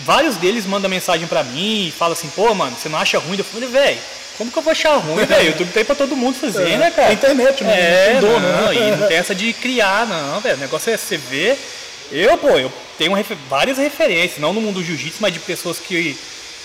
Vários 0.00 0.36
deles 0.36 0.64
mandam 0.64 0.88
mensagem 0.88 1.26
pra 1.26 1.42
mim 1.42 1.88
e 1.88 1.90
falam 1.90 2.12
assim, 2.12 2.28
pô, 2.28 2.54
mano, 2.54 2.76
você 2.76 2.88
não 2.88 2.98
acha 2.98 3.18
ruim? 3.18 3.36
Eu 3.36 3.44
falei, 3.44 3.68
velho, 3.68 3.98
como 4.38 4.50
que 4.50 4.56
eu 4.58 4.62
vou 4.62 4.70
achar 4.70 4.96
ruim, 4.96 5.24
velho? 5.26 5.48
YouTube 5.48 5.72
tem 5.72 5.84
pra 5.84 5.94
todo 5.94 6.16
mundo 6.16 6.38
fazer, 6.38 6.70
É, 6.70 6.76
né, 6.78 6.90
cara? 6.90 7.10
é 7.10 7.12
internet, 7.12 7.62
não- 7.64 7.70
é, 7.70 8.12
não 8.14 8.20
dor, 8.20 8.40
não, 8.40 8.66
né? 8.68 8.74
e 8.74 8.96
não 8.96 9.06
tem 9.08 9.16
essa 9.18 9.34
de 9.34 9.52
criar, 9.52 10.06
não, 10.06 10.40
velho. 10.40 10.56
O 10.56 10.60
negócio 10.60 10.90
é 10.92 10.96
você 10.96 11.16
ver. 11.16 11.58
Eu, 12.10 12.38
pô, 12.38 12.50
eu 12.56 12.72
tenho 12.96 13.12
refer- 13.12 13.36
várias 13.50 13.76
referências, 13.76 14.38
não 14.38 14.52
no 14.54 14.60
mundo 14.60 14.76
do 14.76 14.84
jiu-jitsu, 14.84 15.18
mas 15.20 15.32
de 15.32 15.40
pessoas 15.40 15.78
que, 15.78 16.16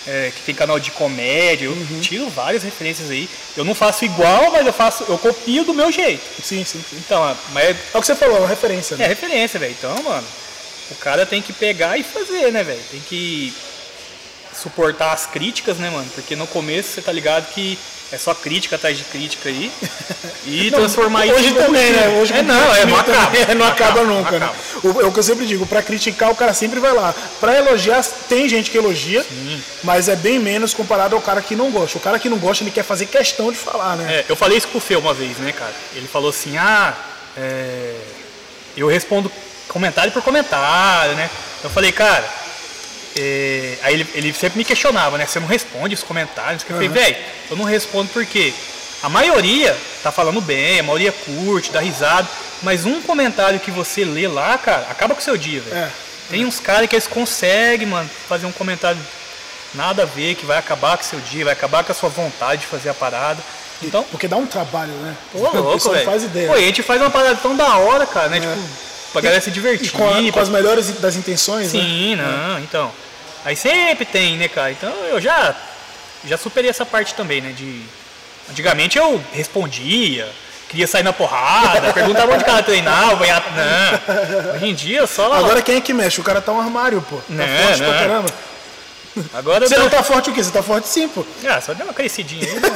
é, 0.06 0.30
que 0.34 0.40
tem 0.42 0.54
canal 0.54 0.78
de 0.80 0.90
comédia. 0.92 1.66
Eu 1.66 1.72
Uhum. 1.72 2.00
tiro 2.00 2.30
várias 2.30 2.62
referências 2.62 3.10
aí. 3.10 3.28
Eu 3.56 3.64
não 3.64 3.74
faço 3.74 4.04
igual, 4.04 4.50
mas 4.52 4.66
eu 4.66 4.72
faço, 4.72 5.04
eu 5.08 5.18
copio 5.18 5.64
do 5.64 5.74
meu 5.74 5.92
jeito. 5.92 6.22
Sim, 6.42 6.64
sim, 6.64 6.82
sim. 6.88 6.96
Então, 7.04 7.28
é- 7.28 7.34
mas 7.52 7.64
é- 7.64 7.76
É 7.92 7.98
o 7.98 8.00
que 8.00 8.06
você 8.06 8.14
falou, 8.14 8.36
é 8.36 8.40
uma 8.40 8.48
referência, 8.48 8.94
é 8.94 8.98
né? 8.98 9.06
referência, 9.06 9.58
velho. 9.60 9.74
Então, 9.78 9.94
mano, 10.02 10.26
o 10.90 10.94
cara 10.96 11.26
tem 11.26 11.42
que 11.42 11.52
pegar 11.52 11.98
e 11.98 12.02
fazer, 12.02 12.50
né, 12.52 12.62
velho? 12.62 12.80
Tem 12.90 13.00
que 13.00 13.52
suportar 14.56 15.12
as 15.12 15.26
críticas, 15.26 15.78
né, 15.78 15.90
mano? 15.90 16.08
Porque 16.14 16.36
no 16.36 16.46
começo 16.46 16.90
você 16.90 17.02
tá 17.02 17.12
ligado 17.12 17.52
que 17.52 17.78
é 18.12 18.18
só 18.18 18.34
crítica 18.34 18.76
atrás 18.76 18.96
de 18.96 19.04
crítica 19.04 19.48
aí. 19.48 19.70
E 20.46 20.70
Não, 20.70 20.80
transformar 20.80 21.24
isso 21.24 21.36
hoje 21.36 21.54
também, 21.54 21.90
né? 21.90 22.18
Hoje 22.20 22.34
é, 22.34 22.42
não, 22.42 22.74
é, 22.74 22.84
não 22.84 22.98
acaba. 22.98 23.30
não 23.56 23.66
acaba 23.66 23.90
acaba, 23.92 24.04
nunca, 24.04 24.36
acaba. 24.36 24.52
né? 24.52 25.02
É 25.02 25.06
o 25.06 25.10
que 25.10 25.18
eu 25.18 25.22
sempre 25.22 25.46
digo, 25.46 25.64
pra 25.64 25.82
criticar 25.82 26.30
o 26.30 26.36
cara 26.36 26.52
sempre 26.52 26.78
vai 26.80 26.92
lá. 26.92 27.14
Pra 27.40 27.56
elogiar, 27.56 28.04
tem 28.28 28.46
gente 28.46 28.70
que 28.70 28.76
elogia, 28.76 29.24
mas 29.82 30.06
é 30.06 30.14
bem 30.14 30.38
menos 30.38 30.74
comparado 30.74 31.16
ao 31.16 31.22
cara 31.22 31.40
que 31.40 31.56
não 31.56 31.70
gosta. 31.70 31.96
O 31.96 32.00
cara 32.00 32.18
que 32.18 32.28
não 32.28 32.36
gosta, 32.36 32.62
ele 32.62 32.70
quer 32.70 32.82
fazer 32.82 33.06
questão 33.06 33.50
de 33.50 33.56
falar, 33.56 33.96
né? 33.96 34.16
É, 34.16 34.24
eu 34.28 34.36
falei 34.36 34.58
isso 34.58 34.68
pro 34.68 34.80
Fê 34.80 34.96
uma 34.96 35.14
vez, 35.14 35.38
né, 35.38 35.50
cara? 35.50 35.72
Ele 35.94 36.06
falou 36.06 36.28
assim, 36.28 36.58
ah, 36.58 36.94
é, 37.38 37.94
eu 38.76 38.86
respondo 38.86 39.32
comentário 39.66 40.12
por 40.12 40.22
comentário, 40.22 41.14
né? 41.14 41.30
Eu 41.62 41.70
falei, 41.70 41.90
cara, 41.90 42.28
é, 43.16 43.78
aí 43.82 43.94
ele, 43.94 44.08
ele 44.14 44.32
sempre 44.32 44.58
me 44.58 44.64
questionava, 44.64 45.16
né? 45.16 45.26
Você 45.26 45.38
não 45.38 45.46
responde 45.46 45.94
os 45.94 46.02
comentários. 46.02 46.62
Eu 46.62 46.74
falei, 46.74 46.88
velho, 46.88 47.16
eu 47.50 47.56
não 47.56 47.64
respondo 47.64 48.10
porque 48.12 48.52
a 49.02 49.08
maioria 49.08 49.76
tá 50.02 50.10
falando 50.10 50.40
bem, 50.40 50.80
a 50.80 50.82
maioria 50.82 51.12
curte, 51.12 51.70
dá 51.70 51.80
risada, 51.80 52.28
mas 52.62 52.84
um 52.84 53.00
comentário 53.02 53.60
que 53.60 53.70
você 53.70 54.04
lê 54.04 54.26
lá, 54.26 54.56
cara, 54.58 54.86
acaba 54.90 55.14
com 55.14 55.20
o 55.20 55.24
seu 55.24 55.36
dia, 55.36 55.60
velho. 55.60 55.76
É. 55.76 55.90
Tem 56.30 56.44
uns 56.44 56.58
caras 56.58 56.88
que 56.88 56.96
eles 56.96 57.06
conseguem, 57.06 57.86
mano, 57.86 58.08
fazer 58.28 58.46
um 58.46 58.52
comentário 58.52 58.98
nada 59.74 60.02
a 60.04 60.06
ver, 60.06 60.34
que 60.34 60.46
vai 60.46 60.58
acabar 60.58 60.96
com 60.96 61.04
o 61.04 61.06
seu 61.06 61.20
dia, 61.20 61.44
vai 61.44 61.52
acabar 61.52 61.84
com 61.84 61.92
a 61.92 61.94
sua 61.94 62.08
vontade 62.08 62.62
de 62.62 62.66
fazer 62.66 62.88
a 62.88 62.94
parada. 62.94 63.42
Então, 63.82 64.02
Porque 64.04 64.26
dá 64.26 64.36
um 64.36 64.46
trabalho, 64.46 64.92
né? 64.92 65.14
Pô, 65.32 65.38
louco, 65.38 65.90
velho. 65.90 66.24
ideia. 66.24 66.48
Pô, 66.48 66.54
a 66.54 66.60
gente 66.60 66.82
faz 66.82 67.00
uma 67.00 67.10
parada 67.10 67.36
tão 67.36 67.56
da 67.56 67.76
hora, 67.76 68.06
cara, 68.06 68.28
né? 68.28 68.40
Tipo, 68.40 68.56
pra 69.14 69.22
galera 69.22 69.40
se 69.40 69.48
E 69.48 69.52
divertir. 69.52 69.90
com, 69.92 70.06
a- 70.06 70.32
com 70.32 70.40
as 70.40 70.50
melhores 70.50 70.88
das 71.00 71.16
intenções, 71.16 71.72
né? 71.72 71.80
Sim, 71.80 72.16
não, 72.16 72.58
então. 72.58 72.92
Aí 73.46 73.56
sempre 73.56 74.04
tem, 74.04 74.36
né, 74.36 74.46
cara? 74.48 74.70
Então 74.72 74.90
eu 75.08 75.18
já, 75.20 75.54
já 76.26 76.36
superei 76.36 76.68
essa 76.68 76.84
parte 76.84 77.14
também, 77.14 77.40
né? 77.40 77.52
De. 77.52 77.80
Antigamente 78.50 78.98
eu 78.98 79.22
respondia, 79.32 80.28
queria 80.68 80.86
sair 80.86 81.02
na 81.02 81.12
porrada, 81.14 81.92
perguntava 81.96 82.32
onde 82.34 82.42
o 82.42 82.46
cara 82.46 82.62
treinava, 82.62 83.26
ia... 83.26 83.42
não. 83.54 84.54
Hoje 84.56 84.66
em 84.66 84.74
dia 84.74 85.06
só. 85.06 85.32
Agora 85.32 85.62
quem 85.62 85.76
é 85.76 85.80
que 85.80 85.94
mexe? 85.94 86.20
O 86.20 86.24
cara 86.24 86.40
tá 86.42 86.52
um 86.52 86.60
armário, 86.60 87.00
pô. 87.08 87.16
Tá 87.16 87.22
Não, 87.30 87.46
forte 87.46 87.78
pra 87.78 87.86
não. 87.86 87.98
caramba. 87.98 88.28
Agora 89.32 89.68
Você 89.68 89.74
dou- 89.76 89.84
não 89.84 89.90
tá 89.90 90.02
forte 90.02 90.30
o 90.30 90.32
quê? 90.34 90.42
Você 90.42 90.50
tá 90.50 90.62
forte 90.62 90.88
sim, 90.88 91.06
pô. 91.08 91.24
Ah, 91.48 91.60
só 91.60 91.72
deu 91.72 91.86
uma 91.86 91.94
crescidinha 91.94 92.46
aí, 92.48 92.54
mano. 92.58 92.74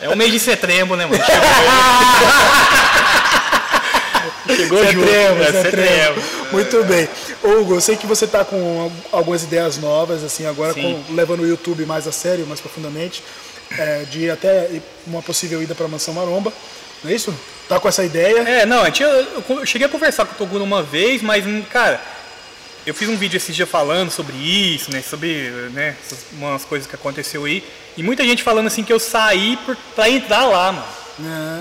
É 0.00 0.08
o 0.08 0.16
mês 0.16 0.32
de 0.32 0.40
setembro, 0.40 0.96
né, 0.96 1.06
mano? 1.06 1.22
Chegou, 4.56 4.78
Chegou 4.86 4.92
junto. 4.92 5.06
Setembro, 5.08 5.42
é, 5.44 5.52
setembro. 5.62 6.22
Muito 6.52 6.84
bem. 6.84 7.08
Hugo, 7.42 7.74
eu 7.74 7.80
sei 7.80 7.96
que 7.96 8.06
você 8.06 8.26
tá 8.26 8.44
com 8.44 8.90
algumas 9.10 9.42
ideias 9.42 9.78
novas, 9.78 10.22
assim, 10.24 10.46
agora 10.46 10.74
com- 10.74 11.02
levando 11.10 11.40
o 11.40 11.46
YouTube 11.46 11.84
mais 11.86 12.06
a 12.06 12.12
sério, 12.12 12.46
mais 12.46 12.60
profundamente, 12.60 13.22
é, 13.78 14.04
de 14.10 14.30
até 14.30 14.68
uma 15.06 15.22
possível 15.22 15.62
ida 15.62 15.74
pra 15.74 15.88
Mansão 15.88 16.14
Maromba, 16.14 16.52
não 17.02 17.10
é 17.10 17.14
isso? 17.14 17.34
Tá 17.68 17.80
com 17.80 17.88
essa 17.88 18.04
ideia? 18.04 18.40
É, 18.40 18.66
não, 18.66 18.84
eu, 18.84 18.92
tinha- 18.92 19.08
eu- 19.08 19.66
cheguei 19.66 19.86
a 19.86 19.90
conversar 19.90 20.24
com 20.26 20.34
o 20.34 20.36
Toguro 20.38 20.62
uma 20.64 20.82
vez, 20.82 21.22
mas, 21.22 21.46
hum, 21.46 21.62
cara, 21.70 22.00
eu 22.86 22.92
fiz 22.92 23.08
um 23.08 23.16
vídeo 23.16 23.36
esses 23.36 23.54
dias 23.54 23.68
falando 23.68 24.10
sobre 24.10 24.36
isso, 24.36 24.90
né? 24.92 25.02
Sobre 25.08 25.50
né, 25.72 25.94
umas 26.32 26.64
coisas 26.64 26.86
que 26.88 26.94
aconteceu 26.94 27.44
aí. 27.44 27.62
E 27.96 28.02
muita 28.02 28.24
gente 28.24 28.42
falando 28.42 28.66
assim 28.66 28.82
que 28.82 28.92
eu 28.92 28.98
saí 28.98 29.56
por, 29.64 29.76
pra 29.94 30.08
entrar 30.10 30.44
lá, 30.46 30.72
mano. 30.72 31.01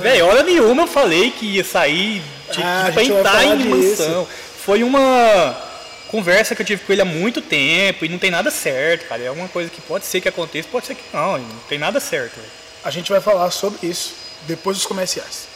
Velho, 0.01 0.25
hora 0.25 0.43
nenhuma 0.43 0.84
eu 0.84 0.88
falei 0.88 1.31
que 1.31 1.46
ia 1.46 1.63
sair 1.63 2.22
de, 2.51 2.62
Ah, 2.62 2.88
a 2.88 2.91
pra 2.91 3.03
entrar 3.03 3.46
em 3.46 3.65
mansão. 3.67 4.27
Foi 4.63 4.84
uma 4.84 5.58
conversa 6.08 6.53
que 6.55 6.62
eu 6.62 6.65
tive 6.65 6.84
com 6.84 6.91
ele 6.91 7.01
há 7.01 7.05
muito 7.05 7.41
tempo 7.41 8.05
e 8.05 8.10
não 8.10 8.20
tem 8.20 8.29
nada 8.29 8.51
certo, 8.51 9.08
cara. 9.08 9.24
É 9.24 9.31
uma 9.31 9.48
coisa 9.48 9.70
que 9.70 9.81
pode 9.81 10.05
ser 10.05 10.22
que 10.22 10.29
aconteça, 10.29 10.67
pode 10.72 10.86
ser 10.86 10.96
que 10.96 11.03
não. 11.13 11.38
Não 11.38 11.60
tem 11.67 11.79
nada 11.79 12.00
certo, 12.00 12.36
velho. 12.36 12.48
A 12.84 12.91
gente 12.91 13.12
vai 13.12 13.22
falar 13.22 13.50
sobre 13.51 13.88
isso 13.88 14.13
depois 14.48 14.77
dos 14.77 14.86
comerciais. 14.86 15.48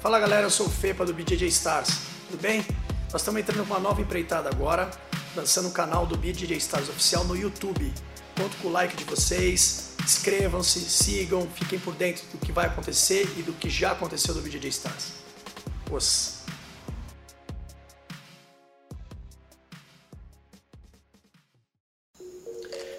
Fala 0.00 0.18
galera, 0.18 0.42
eu 0.42 0.50
sou 0.50 0.66
o 0.66 0.70
Fepa 0.70 1.04
do 1.04 1.14
BJJ 1.14 1.46
Stars, 1.48 1.98
tudo 2.28 2.40
bem? 2.40 2.64
Nós 3.12 3.20
estamos 3.20 3.40
entrando 3.40 3.66
com 3.66 3.72
uma 3.74 3.80
nova 3.80 4.00
empreitada 4.00 4.48
agora, 4.48 4.90
lançando 5.36 5.68
o 5.68 5.70
canal 5.70 6.06
do 6.06 6.16
BJJ 6.16 6.56
Stars 6.56 6.88
oficial 6.88 7.24
no 7.24 7.36
YouTube. 7.36 7.92
Conto 8.36 8.56
com 8.60 8.68
o 8.68 8.72
like 8.72 8.96
de 8.96 9.04
vocês, 9.04 9.91
inscrevam-se, 10.04 10.80
sigam, 10.80 11.46
fiquem 11.54 11.78
por 11.78 11.94
dentro 11.94 12.24
do 12.32 12.38
que 12.38 12.52
vai 12.52 12.66
acontecer 12.66 13.22
e 13.36 13.42
do 13.42 13.52
que 13.52 13.70
já 13.70 13.92
aconteceu 13.92 14.34
do 14.34 14.40
BJJ 14.40 14.68
Stars. 14.68 15.12
Os. 15.90 16.42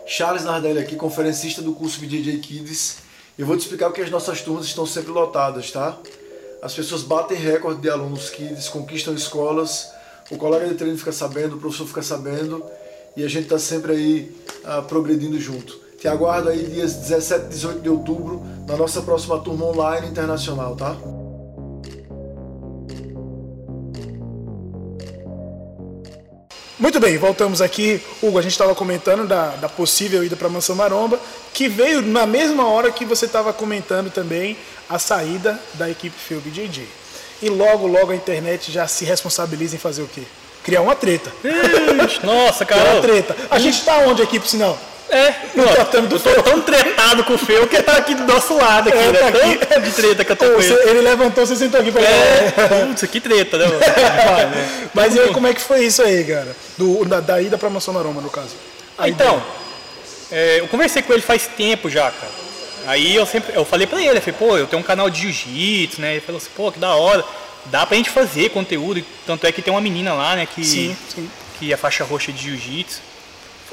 Charles 0.05 0.43
Nardelli 0.43 0.79
aqui, 0.79 0.95
conferencista 0.95 1.61
do 1.61 1.73
curso 1.73 1.99
BJJ 1.99 2.39
Kids. 2.39 2.97
Eu 3.37 3.47
vou 3.47 3.57
te 3.57 3.61
explicar 3.61 3.87
porque 3.87 4.01
as 4.01 4.11
nossas 4.11 4.41
turmas 4.41 4.65
estão 4.65 4.85
sempre 4.85 5.11
lotadas, 5.11 5.71
tá? 5.71 5.97
As 6.61 6.73
pessoas 6.73 7.01
batem 7.01 7.37
recorde 7.37 7.81
de 7.81 7.89
alunos 7.89 8.29
kids, 8.29 8.69
conquistam 8.69 9.15
escolas, 9.15 9.91
o 10.29 10.37
colega 10.37 10.67
de 10.67 10.75
treino 10.75 10.97
fica 10.97 11.11
sabendo, 11.11 11.55
o 11.55 11.59
professor 11.59 11.87
fica 11.87 12.01
sabendo 12.01 12.63
e 13.17 13.23
a 13.23 13.27
gente 13.27 13.43
está 13.43 13.59
sempre 13.59 13.91
aí 13.91 14.35
uh, 14.63 14.83
progredindo 14.83 15.39
junto. 15.39 15.82
Te 16.03 16.09
aguardo 16.09 16.49
aí 16.49 16.65
dias 16.65 16.95
17 16.95 17.45
e 17.45 17.47
18 17.47 17.79
de 17.79 17.87
outubro 17.87 18.43
na 18.67 18.75
nossa 18.75 19.01
próxima 19.01 19.39
turma 19.39 19.67
online 19.67 20.05
internacional, 20.05 20.75
tá? 20.75 20.97
Muito 26.77 26.99
bem, 26.99 27.17
voltamos 27.17 27.61
aqui. 27.61 28.01
Hugo, 28.21 28.37
a 28.37 28.41
gente 28.41 28.51
estava 28.51 28.75
comentando 28.75 29.25
da, 29.25 29.51
da, 29.51 29.69
possível 29.69 30.25
ida 30.25 30.35
para 30.35 30.49
Mansão 30.49 30.75
Maromba, 30.75 31.17
que 31.53 31.69
veio 31.69 32.01
na 32.01 32.25
mesma 32.25 32.67
hora 32.67 32.91
que 32.91 33.05
você 33.05 33.25
estava 33.25 33.53
comentando 33.53 34.11
também 34.11 34.57
a 34.89 34.99
saída 34.99 35.57
da 35.75 35.89
equipe 35.89 36.19
Fio 36.19 36.41
BJJ. 36.41 36.85
E 37.41 37.47
logo, 37.47 37.87
logo 37.87 38.11
a 38.11 38.15
internet 38.17 38.73
já 38.73 38.85
se 38.89 39.05
responsabiliza 39.05 39.77
em 39.77 39.79
fazer 39.79 40.01
o 40.01 40.07
quê? 40.09 40.23
Criar 40.65 40.81
uma 40.81 40.97
treta. 40.97 41.31
Ixi, 42.05 42.25
nossa, 42.25 42.65
cara. 42.65 42.81
Criar 42.81 42.93
uma 42.95 43.01
treta. 43.01 43.37
A 43.49 43.57
gente 43.57 43.79
está 43.79 43.99
onde 43.99 44.21
aqui, 44.21 44.37
por 44.37 44.49
sinal? 44.49 44.77
É, 45.09 45.31
do 46.07 46.15
eu 46.15 46.19
tô 46.19 46.43
tão 46.43 46.61
tretado 46.61 47.23
com 47.23 47.33
o 47.33 47.37
Feu 47.37 47.67
que 47.67 47.81
tá 47.83 47.97
aqui 47.97 48.15
do 48.15 48.23
nosso 48.25 48.55
lado 48.55 48.89
aqui, 48.89 48.97
É, 48.97 49.11
né? 49.11 49.19
tá 49.57 49.75
aqui. 49.75 49.81
De 49.81 49.91
treta 49.91 50.25
que 50.25 50.31
eu 50.31 50.35
tô 50.35 50.45
com 50.45 50.61
ele. 50.61 50.73
ele 50.89 51.01
levantou, 51.01 51.45
você 51.45 51.55
sentou 51.55 51.79
aqui 51.79 51.91
pra 51.91 52.01
É, 52.01 52.51
putz, 52.87 53.03
que 53.09 53.19
treta, 53.19 53.57
né? 53.59 53.65
Vai, 53.67 54.45
né? 54.47 54.89
Mas 54.93 55.15
e 55.15 55.19
aí, 55.19 55.29
como 55.31 55.45
é 55.47 55.53
que 55.53 55.61
foi 55.61 55.85
isso 55.85 56.01
aí, 56.01 56.23
cara? 56.23 56.55
Do, 56.77 57.05
da, 57.05 57.19
da 57.19 57.41
ida 57.41 57.57
pra 57.57 57.69
Maromba, 57.69 58.21
no 58.21 58.29
caso. 58.29 58.55
A 58.97 59.07
Então, 59.07 59.43
é, 60.31 60.59
eu 60.61 60.67
conversei 60.67 61.01
com 61.01 61.13
ele 61.13 61.21
faz 61.21 61.47
tempo 61.47 61.89
já, 61.89 62.09
cara. 62.09 62.31
Aí 62.87 63.15
eu 63.15 63.25
sempre, 63.25 63.55
eu 63.55 63.63
falei 63.63 63.85
pra 63.87 64.01
ele, 64.01 64.17
eu 64.17 64.21
falei, 64.21 64.35
pô, 64.37 64.57
eu 64.57 64.67
tenho 64.67 64.81
um 64.81 64.85
canal 64.85 65.09
de 65.09 65.21
jiu-jitsu, 65.21 66.01
né? 66.01 66.13
Ele 66.13 66.21
falou 66.21 66.37
assim, 66.39 66.49
pô, 66.55 66.71
que 66.71 66.79
da 66.79 66.95
hora. 66.95 67.23
Dá 67.65 67.85
pra 67.85 67.95
gente 67.95 68.09
fazer 68.09 68.49
conteúdo, 68.49 69.01
tanto 69.25 69.47
é 69.47 69.51
que 69.51 69.61
tem 69.61 69.73
uma 69.73 69.79
menina 69.79 70.13
lá, 70.13 70.35
né, 70.35 70.45
que, 70.45 70.65
Sim, 70.65 70.97
sim. 71.07 71.29
que 71.57 71.71
é 71.71 71.77
faixa 71.77 72.03
roxa 72.03 72.29
de 72.31 72.43
jiu-jitsu. 72.43 72.99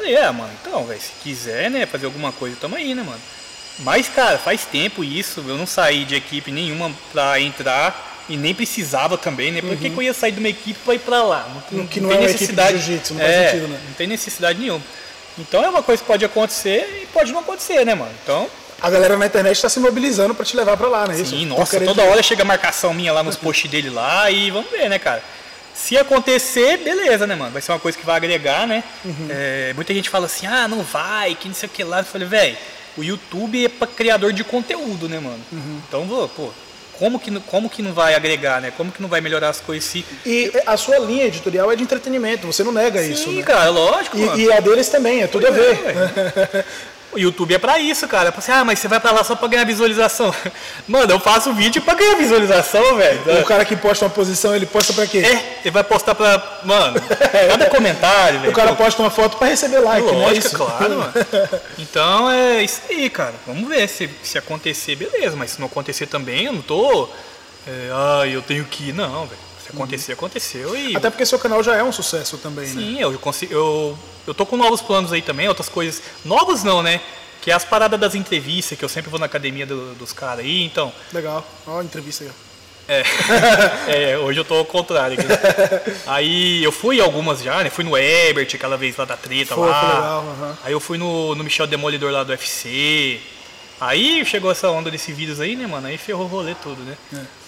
Falei, 0.00 0.14
é, 0.14 0.30
mano, 0.30 0.50
então, 0.62 0.87
velho, 0.87 0.99
se 0.99 1.12
quiser, 1.23 1.71
né, 1.71 1.85
fazer 1.85 2.07
alguma 2.07 2.33
coisa, 2.33 2.57
tamo 2.59 2.75
aí, 2.75 2.95
né, 2.95 3.02
mano. 3.02 3.21
Mas, 3.80 4.09
cara, 4.09 4.38
faz 4.38 4.64
tempo 4.64 5.04
isso, 5.04 5.45
eu 5.47 5.59
não 5.59 5.66
saí 5.66 6.07
de 6.07 6.14
equipe 6.14 6.50
nenhuma 6.50 6.90
pra 7.12 7.38
entrar 7.38 8.25
e 8.26 8.35
nem 8.35 8.54
precisava 8.54 9.19
também, 9.19 9.52
né? 9.52 9.61
Por 9.61 9.76
que, 9.76 9.90
que 9.90 9.97
eu 9.97 10.02
ia 10.02 10.14
sair 10.14 10.33
de 10.33 10.38
uma 10.38 10.49
equipe 10.49 10.78
pra 10.85 10.95
ir 10.95 11.00
pra 11.00 11.23
lá? 11.23 11.47
Não, 11.71 11.80
Uhum. 11.80 11.87
Que 11.87 12.00
não 12.00 12.11
é 12.11 12.16
uma 12.16 12.30
equipe 12.30 12.47
de 12.47 12.57
não 12.57 13.21
faz 13.21 13.30
é, 13.30 13.50
sentido, 13.50 13.69
né? 13.69 13.80
Não 13.87 13.95
tem 13.95 14.07
necessidade 14.07 14.59
nenhuma. 14.59 14.83
Então 15.38 15.62
é 15.62 15.69
uma 15.69 15.83
coisa 15.83 16.00
que 16.00 16.07
pode 16.07 16.25
acontecer 16.25 17.02
e 17.02 17.07
pode 17.07 17.30
não 17.33 17.40
acontecer, 17.40 17.85
né, 17.85 17.95
mano? 17.95 18.12
Então, 18.23 18.49
A 18.80 18.88
galera 18.88 19.19
na 19.19 19.26
internet 19.26 19.61
tá 19.61 19.69
se 19.69 19.78
mobilizando 19.78 20.35
pra 20.35 20.47
te 20.47 20.57
levar 20.57 20.76
pra 20.78 20.88
lá, 20.88 21.07
né? 21.07 21.14
Isso? 21.14 21.30
sim, 21.30 21.47
Tô 21.47 21.59
nossa, 21.59 21.78
toda 21.80 22.02
hora 22.04 22.23
chega 22.23 22.42
a 22.42 22.47
marcação 22.47 22.95
minha 22.95 23.12
lá 23.12 23.23
nos 23.23 23.37
posts 23.37 23.71
dele 23.71 23.90
lá 23.90 24.30
e 24.30 24.50
vamos 24.50 24.71
ver, 24.71 24.88
né, 24.88 24.99
cara? 24.99 25.23
Se 25.82 25.96
acontecer, 25.96 26.76
beleza, 26.78 27.26
né, 27.26 27.34
mano? 27.34 27.52
Vai 27.52 27.62
ser 27.62 27.72
uma 27.72 27.78
coisa 27.80 27.96
que 27.96 28.04
vai 28.04 28.16
agregar, 28.16 28.66
né? 28.66 28.84
Uhum. 29.04 29.26
É, 29.30 29.72
muita 29.75 29.94
gente 29.94 30.10
fala 30.10 30.26
assim, 30.26 30.46
ah, 30.46 30.68
não 30.68 30.82
vai, 30.82 31.34
que 31.34 31.49
não 31.49 31.54
sei 31.54 31.68
o 31.68 31.72
que 31.72 31.82
lá. 31.82 32.00
Eu 32.00 32.04
falei, 32.04 32.28
velho, 32.28 32.56
o 32.99 33.02
YouTube 33.02 33.64
é 33.64 33.68
pra 33.68 33.87
criador 33.87 34.32
de 34.32 34.44
conteúdo, 34.44 35.08
né, 35.08 35.18
mano? 35.18 35.40
Uhum. 35.50 35.80
Então, 35.88 36.06
pô, 36.06 36.28
pô, 36.28 36.50
como 36.99 37.18
que, 37.18 37.30
não- 37.30 37.40
como 37.40 37.70
que 37.70 37.80
não 37.80 37.94
vai 37.94 38.14
agregar, 38.14 38.60
né? 38.60 38.70
Como 38.76 38.92
que 38.92 39.00
não 39.00 39.08
vai 39.08 39.22
melhorar 39.22 39.49
as 39.49 39.58
coisas 39.60 39.88
se. 39.88 40.04
E 40.26 40.52
a 40.66 40.76
sua 40.76 40.99
linha 40.99 41.25
editorial 41.25 41.72
é 41.72 41.76
de 41.76 41.82
entretenimento, 41.82 42.46
você 42.46 42.62
não 42.62 42.72
nega 42.72 43.02
isso, 43.02 43.25
Sim, 43.25 43.37
né? 43.37 43.42
cara, 43.42 43.70
lógico, 43.70 44.18
mano. 44.18 44.38
E, 44.38 44.44
e 44.44 44.52
a 44.52 44.60
deles 44.60 44.88
também, 44.90 45.22
é 45.22 45.26
tudo 45.26 45.46
a 45.46 45.50
ver. 45.50 45.78
O 47.12 47.18
YouTube 47.18 47.54
é 47.54 47.58
pra 47.58 47.78
isso, 47.78 48.06
cara. 48.06 48.28
É 48.28 48.38
Assim, 48.38 48.52
ah, 48.52 48.64
mas 48.64 48.78
você 48.78 48.88
vai 48.88 49.00
pra 49.00 49.10
lá 49.10 49.24
só 49.24 49.34
pra 49.34 49.48
ganhar 49.48 49.64
visualização. 49.64 50.34
Mano, 50.86 51.12
eu 51.12 51.18
faço 51.20 51.52
vídeo 51.52 51.82
pra 51.82 51.94
ganhar 51.94 52.16
visualização, 52.16 52.96
velho. 52.96 53.20
o 53.42 53.44
cara 53.44 53.64
que 53.64 53.76
posta 53.76 54.04
uma 54.04 54.10
posição, 54.10 54.54
ele 54.54 54.64
posta 54.66 54.92
pra 54.92 55.06
quê? 55.06 55.18
É, 55.18 55.60
ele 55.62 55.70
vai 55.70 55.82
postar 55.84 56.14
pra. 56.14 56.60
Mano, 56.64 57.00
cada 57.50 57.66
comentário, 57.66 58.40
velho. 58.40 58.52
o 58.52 58.54
cara 58.54 58.74
posta 58.74 59.02
uma 59.02 59.10
foto 59.10 59.36
pra 59.36 59.48
receber 59.48 59.80
like, 59.80 60.06
né? 60.06 60.12
Lógico, 60.26 60.46
Isso. 60.46 60.56
claro, 60.56 60.96
mano. 60.96 61.12
Então 61.78 62.30
é 62.30 62.62
isso 62.62 62.80
aí, 62.88 63.10
cara. 63.10 63.34
Vamos 63.46 63.68
ver 63.68 63.88
se, 63.88 64.08
se 64.22 64.38
acontecer, 64.38 64.94
beleza. 64.96 65.36
Mas 65.36 65.52
se 65.52 65.60
não 65.60 65.66
acontecer 65.66 66.06
também, 66.06 66.44
eu 66.46 66.52
não 66.52 66.62
tô. 66.62 67.08
É, 67.66 67.90
ah, 67.92 68.26
eu 68.26 68.40
tenho 68.42 68.64
que 68.64 68.88
ir. 68.90 68.94
Não, 68.94 69.26
velho. 69.26 69.50
Se 69.70 69.76
acontecer, 69.76 70.12
aconteceu 70.12 70.76
e. 70.76 70.96
Até 70.96 71.10
porque 71.10 71.24
seu 71.24 71.38
canal 71.38 71.62
já 71.62 71.76
é 71.76 71.82
um 71.82 71.92
sucesso 71.92 72.36
também, 72.38 72.66
né? 72.66 72.72
Sim, 72.82 73.00
eu 73.00 73.12
consigo. 73.18 73.52
Eu, 73.52 73.98
eu 74.26 74.34
tô 74.34 74.44
com 74.46 74.56
novos 74.56 74.80
planos 74.80 75.12
aí 75.12 75.22
também, 75.22 75.48
outras 75.48 75.68
coisas. 75.68 76.02
Novos 76.24 76.62
não, 76.64 76.82
né? 76.82 77.00
Que 77.40 77.50
é 77.50 77.54
as 77.54 77.64
paradas 77.64 77.98
das 77.98 78.14
entrevistas, 78.14 78.78
que 78.78 78.84
eu 78.84 78.88
sempre 78.88 79.10
vou 79.10 79.18
na 79.18 79.26
academia 79.26 79.64
do- 79.64 79.94
dos 79.94 80.12
caras 80.12 80.44
aí, 80.44 80.62
então. 80.62 80.92
Legal. 81.12 81.46
Ó, 81.66 81.80
a 81.80 81.84
entrevista 81.84 82.24
aí. 82.24 82.30
ó. 82.30 82.50
É, 83.88 84.18
hoje 84.18 84.40
eu 84.40 84.44
tô 84.44 84.54
ao 84.54 84.64
contrário. 84.64 85.16
aqui. 85.18 85.26
Aí 86.06 86.62
eu 86.64 86.72
fui 86.72 87.00
algumas 87.00 87.40
já, 87.40 87.62
né? 87.62 87.70
Fui 87.70 87.84
no 87.84 87.96
Ebert, 87.96 88.52
aquela 88.54 88.76
vez 88.76 88.96
lá 88.96 89.04
da 89.04 89.16
treta 89.16 89.54
Foi, 89.54 89.68
lá. 89.68 89.94
legal, 89.94 90.24
aham. 90.28 90.58
Aí 90.64 90.72
eu 90.72 90.80
fui 90.80 90.98
no, 90.98 91.34
no 91.36 91.44
Michel 91.44 91.68
Demolidor 91.68 92.10
lá 92.10 92.24
do 92.24 92.30
UFC. 92.32 93.20
Aí 93.80 94.22
chegou 94.26 94.50
essa 94.50 94.68
onda 94.70 94.90
desse 94.90 95.10
vírus 95.10 95.40
aí, 95.40 95.56
né, 95.56 95.66
mano? 95.66 95.87
Aí 95.87 95.96
ferrou 95.96 96.25
o 96.26 96.28
rolê 96.28 96.54
todo, 96.62 96.78
né? 96.82 96.94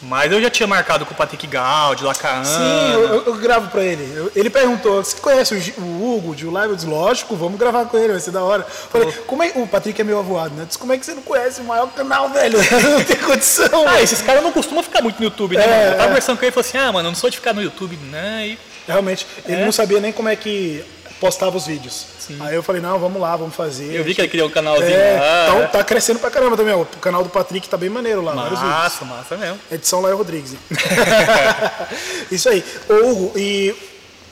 Mas 0.00 0.32
eu 0.32 0.40
já 0.40 0.48
tinha 0.48 0.66
marcado 0.66 1.04
com 1.04 1.12
o 1.12 1.16
Patrick 1.16 1.46
Gaudi, 1.46 2.02
Lacaana. 2.04 2.40
É. 2.40 2.44
Sim, 2.44 2.92
eu, 2.94 3.00
eu- 3.06 3.24
eu 3.26 3.34
gravo 3.36 3.68
pra 3.68 3.82
ele. 3.84 4.10
Eu- 4.16 4.32
ele 4.34 4.48
perguntou: 4.48 5.04
você 5.04 5.16
conhece 5.18 5.74
o, 5.78 5.82
o 5.82 6.16
Hugo 6.16 6.34
de 6.34 6.46
Live? 6.46 6.70
Eu 6.70 6.76
disse: 6.76 6.88
lógico, 6.88 7.36
vamos 7.36 7.58
gravar 7.58 7.84
com 7.84 7.98
ele, 7.98 8.12
vai 8.12 8.20
ser 8.20 8.30
da 8.30 8.42
hora. 8.42 8.62
Falei: 8.64 9.12
como 9.26 9.42
é, 9.42 9.52
o 9.56 9.66
Patrick 9.66 10.00
é 10.00 10.04
meio 10.04 10.18
avoado, 10.18 10.54
né? 10.54 10.62
Eu 10.62 10.66
disse: 10.66 10.78
como 10.78 10.92
é 10.92 10.98
que 10.98 11.04
você 11.04 11.12
não 11.14 11.22
conhece 11.22 11.60
o 11.60 11.64
maior 11.64 11.86
canal, 11.88 12.30
velho? 12.30 12.58
não 12.90 13.04
tem 13.04 13.16
condição. 13.18 13.86
Ah, 13.86 13.92
velho." 13.92 14.04
esses 14.04 14.22
caras 14.22 14.42
não 14.42 14.52
costumam 14.52 14.82
ficar 14.82 15.02
muito 15.02 15.18
no 15.18 15.24
YouTube, 15.24 15.56
né, 15.56 15.62
É? 15.64 15.86
Eu 15.88 15.90
tava 15.92 16.02
é. 16.04 16.06
conversando 16.06 16.38
com 16.38 16.44
ele 16.44 16.50
e 16.50 16.54
falou 16.54 16.66
assim, 16.66 16.78
ah, 16.78 16.92
mano, 16.92 17.08
eu 17.08 17.12
não 17.12 17.18
sou 17.18 17.28
de 17.30 17.36
ficar 17.36 17.52
no 17.52 17.62
YouTube, 17.62 17.96
né? 18.10 18.48
E 18.48 18.58
Realmente, 18.88 19.24
ele 19.46 19.60
É. 19.60 19.64
não 19.64 19.70
sabia 19.70 20.00
nem 20.00 20.10
como 20.12 20.28
é 20.28 20.34
que 20.34 20.82
postava 21.22 21.56
os 21.56 21.66
vídeos. 21.68 22.04
Aí 22.40 22.56
eu 22.56 22.64
falei: 22.64 22.82
não, 22.82 22.98
vamos 22.98 23.22
lá, 23.22 23.36
vamos 23.36 23.54
fazer. 23.54 23.94
eu 23.94 24.02
vi 24.02 24.12
que 24.12 24.20
ele 24.20 24.28
criou 24.28 24.48
um 24.48 24.50
canalzinho 24.50 24.90
É, 24.90 25.20
lá. 25.20 25.44
então 25.44 25.62
é. 25.62 25.66
tá 25.68 25.84
crescendo 25.84 26.18
pra 26.18 26.32
caramba 26.32 26.56
também. 26.56 26.74
O 26.74 26.84
canal 26.84 27.22
do 27.22 27.30
Patrick 27.30 27.68
tá 27.68 27.76
bem 27.76 27.88
maneiro 27.88 28.20
lá. 28.20 28.34
Massa, 28.34 29.04
massa 29.04 29.36
mesmo. 29.36 29.60
Edição 29.70 30.00
Laio 30.00 30.16
Rodrigues. 30.16 30.56
Isso 32.28 32.48
aí. 32.48 32.64
Hugo, 32.88 33.32
e 33.38 33.72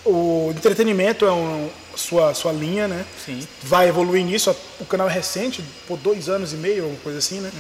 o 0.05 0.51
entretenimento 0.51 1.25
é 1.25 1.33
um, 1.33 1.71
sua, 1.95 2.35
sua 2.35 2.51
linha, 2.51 2.89
né? 2.89 3.05
Sim. 3.25 3.47
Vai 3.63 3.89
evoluir 3.89 4.25
nisso. 4.25 4.55
O 4.81 4.85
canal 4.85 5.09
é 5.09 5.13
recente, 5.13 5.63
por 5.87 5.97
dois 5.97 6.29
anos 6.29 6.53
e 6.53 6.57
meio, 6.57 6.83
alguma 6.85 7.01
coisa 7.01 7.19
assim, 7.21 7.39
né? 7.39 7.53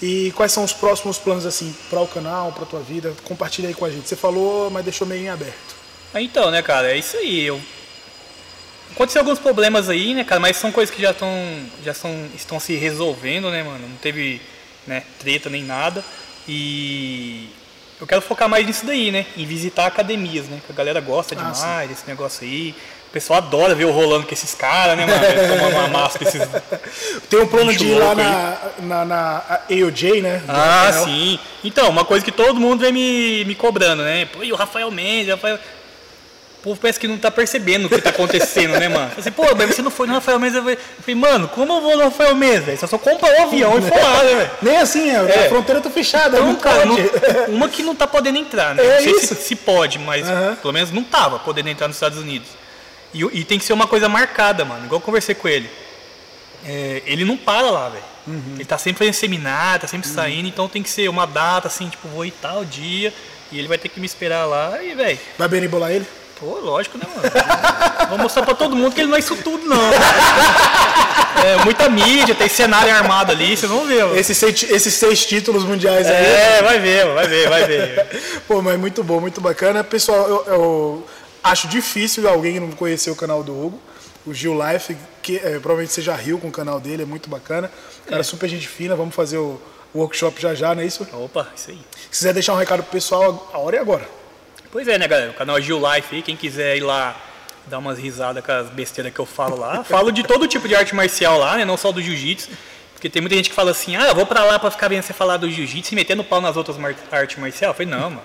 E 0.00 0.32
quais 0.34 0.52
são 0.52 0.64
os 0.64 0.72
próximos 0.72 1.18
planos, 1.18 1.44
assim, 1.44 1.74
para 1.90 2.00
o 2.00 2.08
canal, 2.08 2.52
para 2.52 2.64
tua 2.64 2.80
vida? 2.80 3.12
Compartilha 3.24 3.68
aí 3.68 3.74
com 3.74 3.84
a 3.84 3.90
gente. 3.90 4.08
Você 4.08 4.16
falou, 4.16 4.70
mas 4.70 4.84
deixou 4.84 5.06
meio 5.06 5.22
em 5.24 5.28
aberto. 5.28 5.76
Ah, 6.14 6.22
Então, 6.22 6.50
né, 6.50 6.62
cara, 6.62 6.90
é 6.90 6.96
isso 6.96 7.18
aí. 7.18 7.44
Eu... 7.44 7.60
Aconteceu 8.92 9.22
alguns 9.22 9.38
problemas 9.38 9.88
aí, 9.88 10.14
né, 10.14 10.24
cara, 10.24 10.40
mas 10.40 10.56
são 10.56 10.72
coisas 10.72 10.94
que 10.94 11.00
já 11.00 11.10
estão 11.10 11.30
já 11.84 11.94
são, 11.94 12.28
estão 12.34 12.60
se 12.60 12.74
resolvendo, 12.74 13.50
né, 13.50 13.62
mano? 13.62 13.88
Não 13.88 13.96
teve 13.96 14.40
né, 14.86 15.02
treta 15.18 15.48
nem 15.48 15.62
nada. 15.62 16.04
E 16.48 17.48
eu 18.00 18.06
quero 18.06 18.20
focar 18.22 18.48
mais 18.48 18.66
nisso 18.66 18.86
daí, 18.86 19.12
né? 19.12 19.26
Em 19.36 19.44
visitar 19.44 19.86
academias, 19.86 20.46
né? 20.46 20.60
Que 20.64 20.72
a 20.72 20.74
galera 20.74 21.00
gosta 21.00 21.36
Ah, 21.38 21.52
demais 21.52 21.88
desse 21.88 22.06
negócio 22.06 22.46
aí. 22.46 22.74
O 23.08 23.12
pessoal 23.12 23.38
adora 23.38 23.74
ver 23.74 23.84
eu 23.84 23.90
rolando 23.90 24.26
com 24.26 24.32
esses 24.32 24.54
caras, 24.54 24.96
né, 24.96 25.04
mano? 25.04 25.20
Tomando 25.20 25.74
uma 25.74 25.88
massa 25.88 26.18
com 26.18 26.24
esses. 26.24 26.40
Tem 27.28 27.40
um 27.40 27.46
plano 27.46 27.74
de 27.74 27.84
ir 27.84 27.98
lá 27.98 28.14
na, 28.14 28.58
na, 28.78 29.04
na 29.04 29.60
AOJ, 29.68 30.22
né? 30.22 30.42
Ah, 30.48 30.92
sim. 31.04 31.38
Então, 31.62 31.88
uma 31.90 32.04
coisa 32.04 32.24
que 32.24 32.32
todo 32.32 32.60
mundo 32.60 32.80
vem 32.80 32.92
me, 32.92 33.44
me 33.44 33.54
cobrando, 33.54 34.02
né? 34.02 34.26
Pô, 34.26 34.42
e 34.42 34.52
o 34.52 34.56
Rafael 34.56 34.90
Mendes, 34.90 35.28
o 35.28 35.32
Rafael... 35.32 35.58
O 36.60 36.62
povo 36.62 36.78
parece 36.80 37.00
que 37.00 37.08
não 37.08 37.16
tá 37.16 37.30
percebendo 37.30 37.86
o 37.86 37.88
que 37.88 38.02
tá 38.02 38.10
acontecendo, 38.10 38.78
né, 38.78 38.86
mano? 38.86 39.10
Assim, 39.16 39.30
pô, 39.30 39.44
mas 39.56 39.74
você 39.74 39.80
não 39.80 39.90
foi 39.90 40.06
no 40.06 40.12
Rafael 40.12 40.38
Mendes? 40.38 40.56
Eu 40.56 40.62
falei, 41.00 41.14
mano, 41.14 41.48
como 41.48 41.72
eu 41.72 41.80
vou 41.80 41.96
no 41.96 42.04
Rafael 42.04 42.34
Mendes, 42.34 42.66
velho? 42.66 42.78
Só 42.78 42.86
só 42.86 42.98
comprar 42.98 43.30
um 43.40 43.42
avião 43.44 43.78
e 43.78 43.80
for 43.80 43.98
lá, 43.98 44.22
né, 44.22 44.34
velho? 44.34 44.50
Nem 44.60 44.76
assim, 44.76 45.08
é, 45.10 45.14
É. 45.14 45.46
a 45.46 45.48
fronteira 45.48 45.80
tá 45.80 45.88
fechada. 45.88 46.36
Então, 46.36 46.48
não 46.48 46.56
cara, 46.56 46.84
não- 46.84 46.96
uma 47.48 47.66
que 47.66 47.82
não 47.82 47.94
tá 47.94 48.06
podendo 48.06 48.36
entrar, 48.38 48.74
né? 48.74 48.84
É 48.84 48.96
não 48.96 49.02
sei 49.02 49.12
isso. 49.12 49.34
Se, 49.34 49.42
se 49.42 49.56
pode, 49.56 49.98
mas 49.98 50.28
Aham. 50.28 50.56
pelo 50.60 50.74
menos 50.74 50.90
não 50.92 51.02
tava 51.02 51.38
podendo 51.38 51.70
entrar 51.70 51.88
nos 51.88 51.96
Estados 51.96 52.18
Unidos. 52.18 52.48
E, 53.14 53.24
o- 53.24 53.30
e 53.32 53.42
tem 53.42 53.58
que 53.58 53.64
ser 53.64 53.72
uma 53.72 53.86
coisa 53.86 54.06
marcada, 54.06 54.62
mano. 54.62 54.84
Igual 54.84 55.00
eu 55.00 55.04
conversei 55.04 55.34
com 55.34 55.48
ele. 55.48 55.70
É, 56.66 57.02
ele 57.06 57.24
não 57.24 57.38
para 57.38 57.70
lá, 57.70 57.88
velho. 57.88 58.04
Uhum. 58.26 58.54
Ele 58.56 58.64
tá 58.66 58.76
sempre 58.76 58.98
fazendo 58.98 59.14
seminário, 59.14 59.80
tá 59.80 59.86
sempre 59.88 60.06
saindo, 60.08 60.46
então 60.46 60.68
tem 60.68 60.82
que 60.82 60.90
ser 60.90 61.08
uma 61.08 61.26
data 61.26 61.68
assim, 61.68 61.88
tipo, 61.88 62.06
vou 62.08 62.24
ir 62.26 62.32
tal 62.32 62.66
dia. 62.66 63.14
E 63.50 63.58
ele 63.58 63.66
vai 63.66 63.78
ter 63.78 63.88
que 63.88 63.98
me 63.98 64.04
esperar 64.06 64.44
lá 64.44 64.80
e, 64.82 64.94
velho, 64.94 65.18
Vai 65.38 65.48
beribolar 65.48 65.90
ele? 65.90 66.06
Pô, 66.40 66.58
lógico, 66.58 66.98
né, 66.98 67.04
mano? 67.14 67.30
Vou 68.10 68.18
mostrar 68.18 68.42
pra 68.42 68.54
todo 68.54 68.74
mundo 68.74 68.92
que 68.94 69.00
ele 69.02 69.08
não 69.10 69.16
é 69.16 69.20
isso 69.20 69.36
tudo, 69.36 69.64
não. 69.66 69.78
É, 71.42 71.64
muita 71.64 71.88
mídia, 71.88 72.34
tem 72.34 72.48
cenário 72.50 72.92
armado 72.94 73.32
ali, 73.32 73.56
você 73.56 73.66
não 73.66 73.86
vê, 73.86 74.02
mano. 74.04 74.14
Esses 74.18 74.36
seis, 74.36 74.62
esses 74.64 74.92
seis 74.92 75.24
títulos 75.24 75.64
mundiais 75.64 76.06
aí. 76.06 76.12
É, 76.14 76.62
vai 76.62 76.78
ver, 76.78 77.06
vai 77.14 77.26
ver, 77.26 77.48
vai 77.48 77.64
ver. 77.64 78.20
Pô, 78.46 78.60
mas 78.60 78.78
muito 78.78 79.02
bom, 79.02 79.20
muito 79.20 79.40
bacana. 79.40 79.82
Pessoal, 79.82 80.28
eu, 80.28 80.44
eu 80.52 81.06
acho 81.42 81.66
difícil 81.66 82.28
alguém 82.28 82.60
não 82.60 82.70
conhecer 82.72 83.10
o 83.10 83.16
canal 83.16 83.42
do 83.42 83.52
Hugo. 83.52 83.80
o 84.26 84.34
Gil 84.34 84.54
Life, 84.54 84.94
que 85.22 85.36
é, 85.36 85.52
provavelmente 85.60 85.94
você 85.94 86.02
já 86.02 86.14
riu 86.14 86.38
com 86.38 86.48
o 86.48 86.52
canal 86.52 86.78
dele, 86.78 87.04
é 87.04 87.06
muito 87.06 87.30
bacana. 87.30 87.70
Cara, 88.06 88.20
É. 88.20 88.24
super 88.24 88.46
gente 88.46 88.68
fina, 88.68 88.94
vamos 88.94 89.14
fazer 89.14 89.38
o, 89.38 89.58
o 89.94 90.00
workshop 90.00 90.42
já 90.42 90.54
já, 90.54 90.74
não 90.74 90.82
é 90.82 90.86
isso? 90.86 91.08
Opa, 91.10 91.48
isso 91.56 91.70
aí. 91.70 91.80
Se 92.10 92.18
quiser 92.18 92.34
deixar 92.34 92.52
um 92.52 92.56
recado 92.58 92.82
pro 92.82 92.92
pessoal, 92.92 93.50
a 93.54 93.58
hora 93.58 93.78
é 93.78 93.80
agora. 93.80 94.06
Pois 94.72 94.86
é, 94.86 94.98
né, 94.98 95.08
galera? 95.08 95.30
O 95.30 95.34
canal 95.34 95.60
Gil 95.60 95.78
Life 95.78 96.14
aí, 96.14 96.22
quem 96.22 96.36
quiser 96.36 96.76
ir 96.76 96.80
lá 96.80 97.16
dar 97.66 97.78
umas 97.78 97.98
risadas 97.98 98.44
com 98.44 98.52
as 98.52 98.68
besteiras 98.68 99.12
que 99.12 99.18
eu 99.18 99.26
falo 99.26 99.58
lá. 99.58 99.82
Falo 99.88 100.10
de 100.10 100.22
todo 100.22 100.46
tipo 100.46 100.66
de 100.68 100.74
arte 100.74 100.94
marcial 100.94 101.38
lá, 101.38 101.56
né? 101.56 101.64
Não 101.64 101.76
só 101.76 101.92
do 101.92 102.00
jiu-jitsu. 102.02 102.48
Porque 102.94 103.08
tem 103.08 103.20
muita 103.22 103.34
gente 103.36 103.48
que 103.48 103.54
fala 103.56 103.70
assim, 103.70 103.96
ah, 103.96 104.08
eu 104.08 104.14
vou 104.14 104.26
pra 104.26 104.44
lá 104.44 104.58
pra 104.58 104.70
ficar 104.70 104.88
vendo 104.88 105.02
você 105.02 105.12
falar 105.12 105.36
do 105.38 105.50
jiu-jitsu 105.50 105.92
e 105.92 105.96
metendo 105.96 106.22
pau 106.22 106.40
nas 106.40 106.56
outras 106.56 106.76
mar- 106.76 106.94
artes 107.10 107.38
marciais. 107.38 107.70
Eu 107.70 107.74
falei, 107.74 107.90
não, 107.90 108.10
mano. 108.10 108.22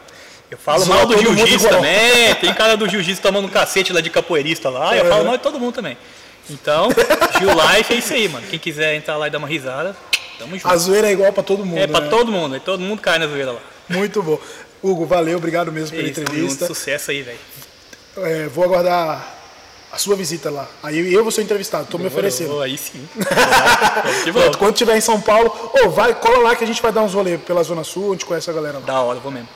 Eu 0.52 0.58
falo 0.58 0.86
mal 0.86 1.06
do 1.06 1.18
jiu-jitsu 1.18 1.68
também. 1.70 2.36
Tem 2.36 2.54
cara 2.54 2.76
do 2.78 2.88
jiu-jitsu 2.88 3.22
tomando 3.22 3.46
um 3.46 3.50
cacete 3.50 3.92
lá 3.94 4.02
de 4.02 4.10
capoeirista 4.10 4.70
lá. 4.70 4.96
Eu 4.96 5.06
É. 5.06 5.10
falo 5.10 5.26
mal 5.26 5.38
de 5.38 5.44
todo 5.44 5.60
mundo 5.60 5.74
também. 5.74 5.98
Então, 6.50 6.90
Gil 7.40 7.50
Life 7.50 7.94
é 7.94 7.98
isso 7.98 8.14
aí, 8.14 8.28
mano. 8.30 8.46
Quem 8.48 8.60
quiser 8.60 8.96
entrar 8.96 9.18
lá 9.18 9.28
e 9.28 9.32
dar 9.32 9.40
uma 9.40 9.48
risada, 9.48 9.96
tamo 10.38 10.56
junto. 10.56 10.68
A 10.68 10.78
zoeira 10.78 11.08
é 11.08 11.12
igual 11.12 11.34
pra 11.34 11.42
todo 11.42 11.66
mundo. 11.66 11.80
É 11.80 11.88
pra 11.88 12.02
né? 12.02 12.10
todo 12.10 12.32
mundo, 12.32 12.60
todo 12.60 12.80
mundo 12.82 13.02
cai 13.02 13.18
na 13.18 13.26
zoeira 13.28 13.52
lá. 13.54 13.60
Muito 13.90 14.22
bom. 14.22 14.40
Hugo, 14.90 15.06
valeu, 15.06 15.38
obrigado 15.38 15.72
mesmo 15.72 15.96
pela 15.96 16.08
isso, 16.08 16.20
junto, 16.20 16.32
entrevista. 16.32 16.68
sucesso 16.68 17.12
aí, 17.12 17.22
velho. 17.22 17.40
É, 18.18 18.48
vou 18.48 18.64
aguardar 18.64 19.36
a 19.92 19.98
sua 19.98 20.16
visita 20.16 20.50
lá. 20.50 20.68
Aí 20.84 21.14
eu 21.14 21.24
vou 21.24 21.32
ser 21.32 21.42
entrevistado, 21.42 21.88
tô 21.90 21.98
me 21.98 22.08
oferecendo. 22.08 22.56
Oh, 22.56 22.62
aí 22.62 22.78
sim. 22.78 23.08
Pronto, 24.32 24.58
quando 24.58 24.76
tiver 24.76 24.98
em 24.98 25.02
São 25.02 25.22
Paulo, 25.22 25.72
ô, 25.74 25.90
vai, 25.90 26.14
cola 26.14 26.40
lá 26.40 26.56
que 26.56 26.64
a 26.64 26.68
gente 26.68 26.82
vai 26.82 26.92
dar 26.92 27.02
uns 27.02 27.14
rolê 27.14 27.38
pela 27.38 27.64
Zona 27.64 27.84
Sul, 27.84 28.10
a 28.10 28.12
gente 28.12 28.26
conhece 28.26 28.50
a 28.50 28.54
galera 28.54 28.80
lá. 28.80 28.86
Da 28.86 29.02
hora, 29.02 29.20
vou 29.20 29.32
mesmo. 29.32 29.48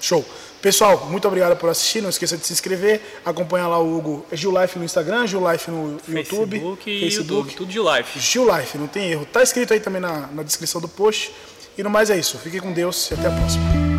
Show. 0.00 0.24
Pessoal, 0.62 1.06
muito 1.10 1.26
obrigado 1.26 1.56
por 1.56 1.70
assistir. 1.70 2.02
Não 2.02 2.10
esqueça 2.10 2.36
de 2.36 2.46
se 2.46 2.52
inscrever, 2.52 3.00
acompanhar 3.24 3.66
lá 3.68 3.78
o 3.78 3.96
Hugo 3.96 4.26
é 4.30 4.36
Gil 4.36 4.52
Life 4.60 4.78
no 4.78 4.84
Instagram, 4.84 5.26
Gil 5.26 5.50
Life 5.50 5.70
no 5.70 5.98
YouTube, 6.06 6.58
Facebook 6.58 6.90
e 6.90 7.14
YouTube, 7.14 7.54
tudo 7.54 7.72
de 7.72 7.80
live. 7.80 8.08
Gil 8.16 8.56
Life, 8.56 8.76
não 8.76 8.86
tem 8.86 9.10
erro. 9.10 9.26
Tá 9.26 9.42
escrito 9.42 9.72
aí 9.72 9.80
também 9.80 10.00
na, 10.00 10.28
na 10.32 10.42
descrição 10.42 10.80
do 10.80 10.88
post. 10.88 11.32
E 11.78 11.82
no 11.82 11.88
mais 11.88 12.10
é 12.10 12.18
isso. 12.18 12.36
Fique 12.38 12.60
com 12.60 12.72
Deus 12.72 13.10
e 13.10 13.14
até 13.14 13.28
a 13.28 13.30
próxima. 13.30 13.89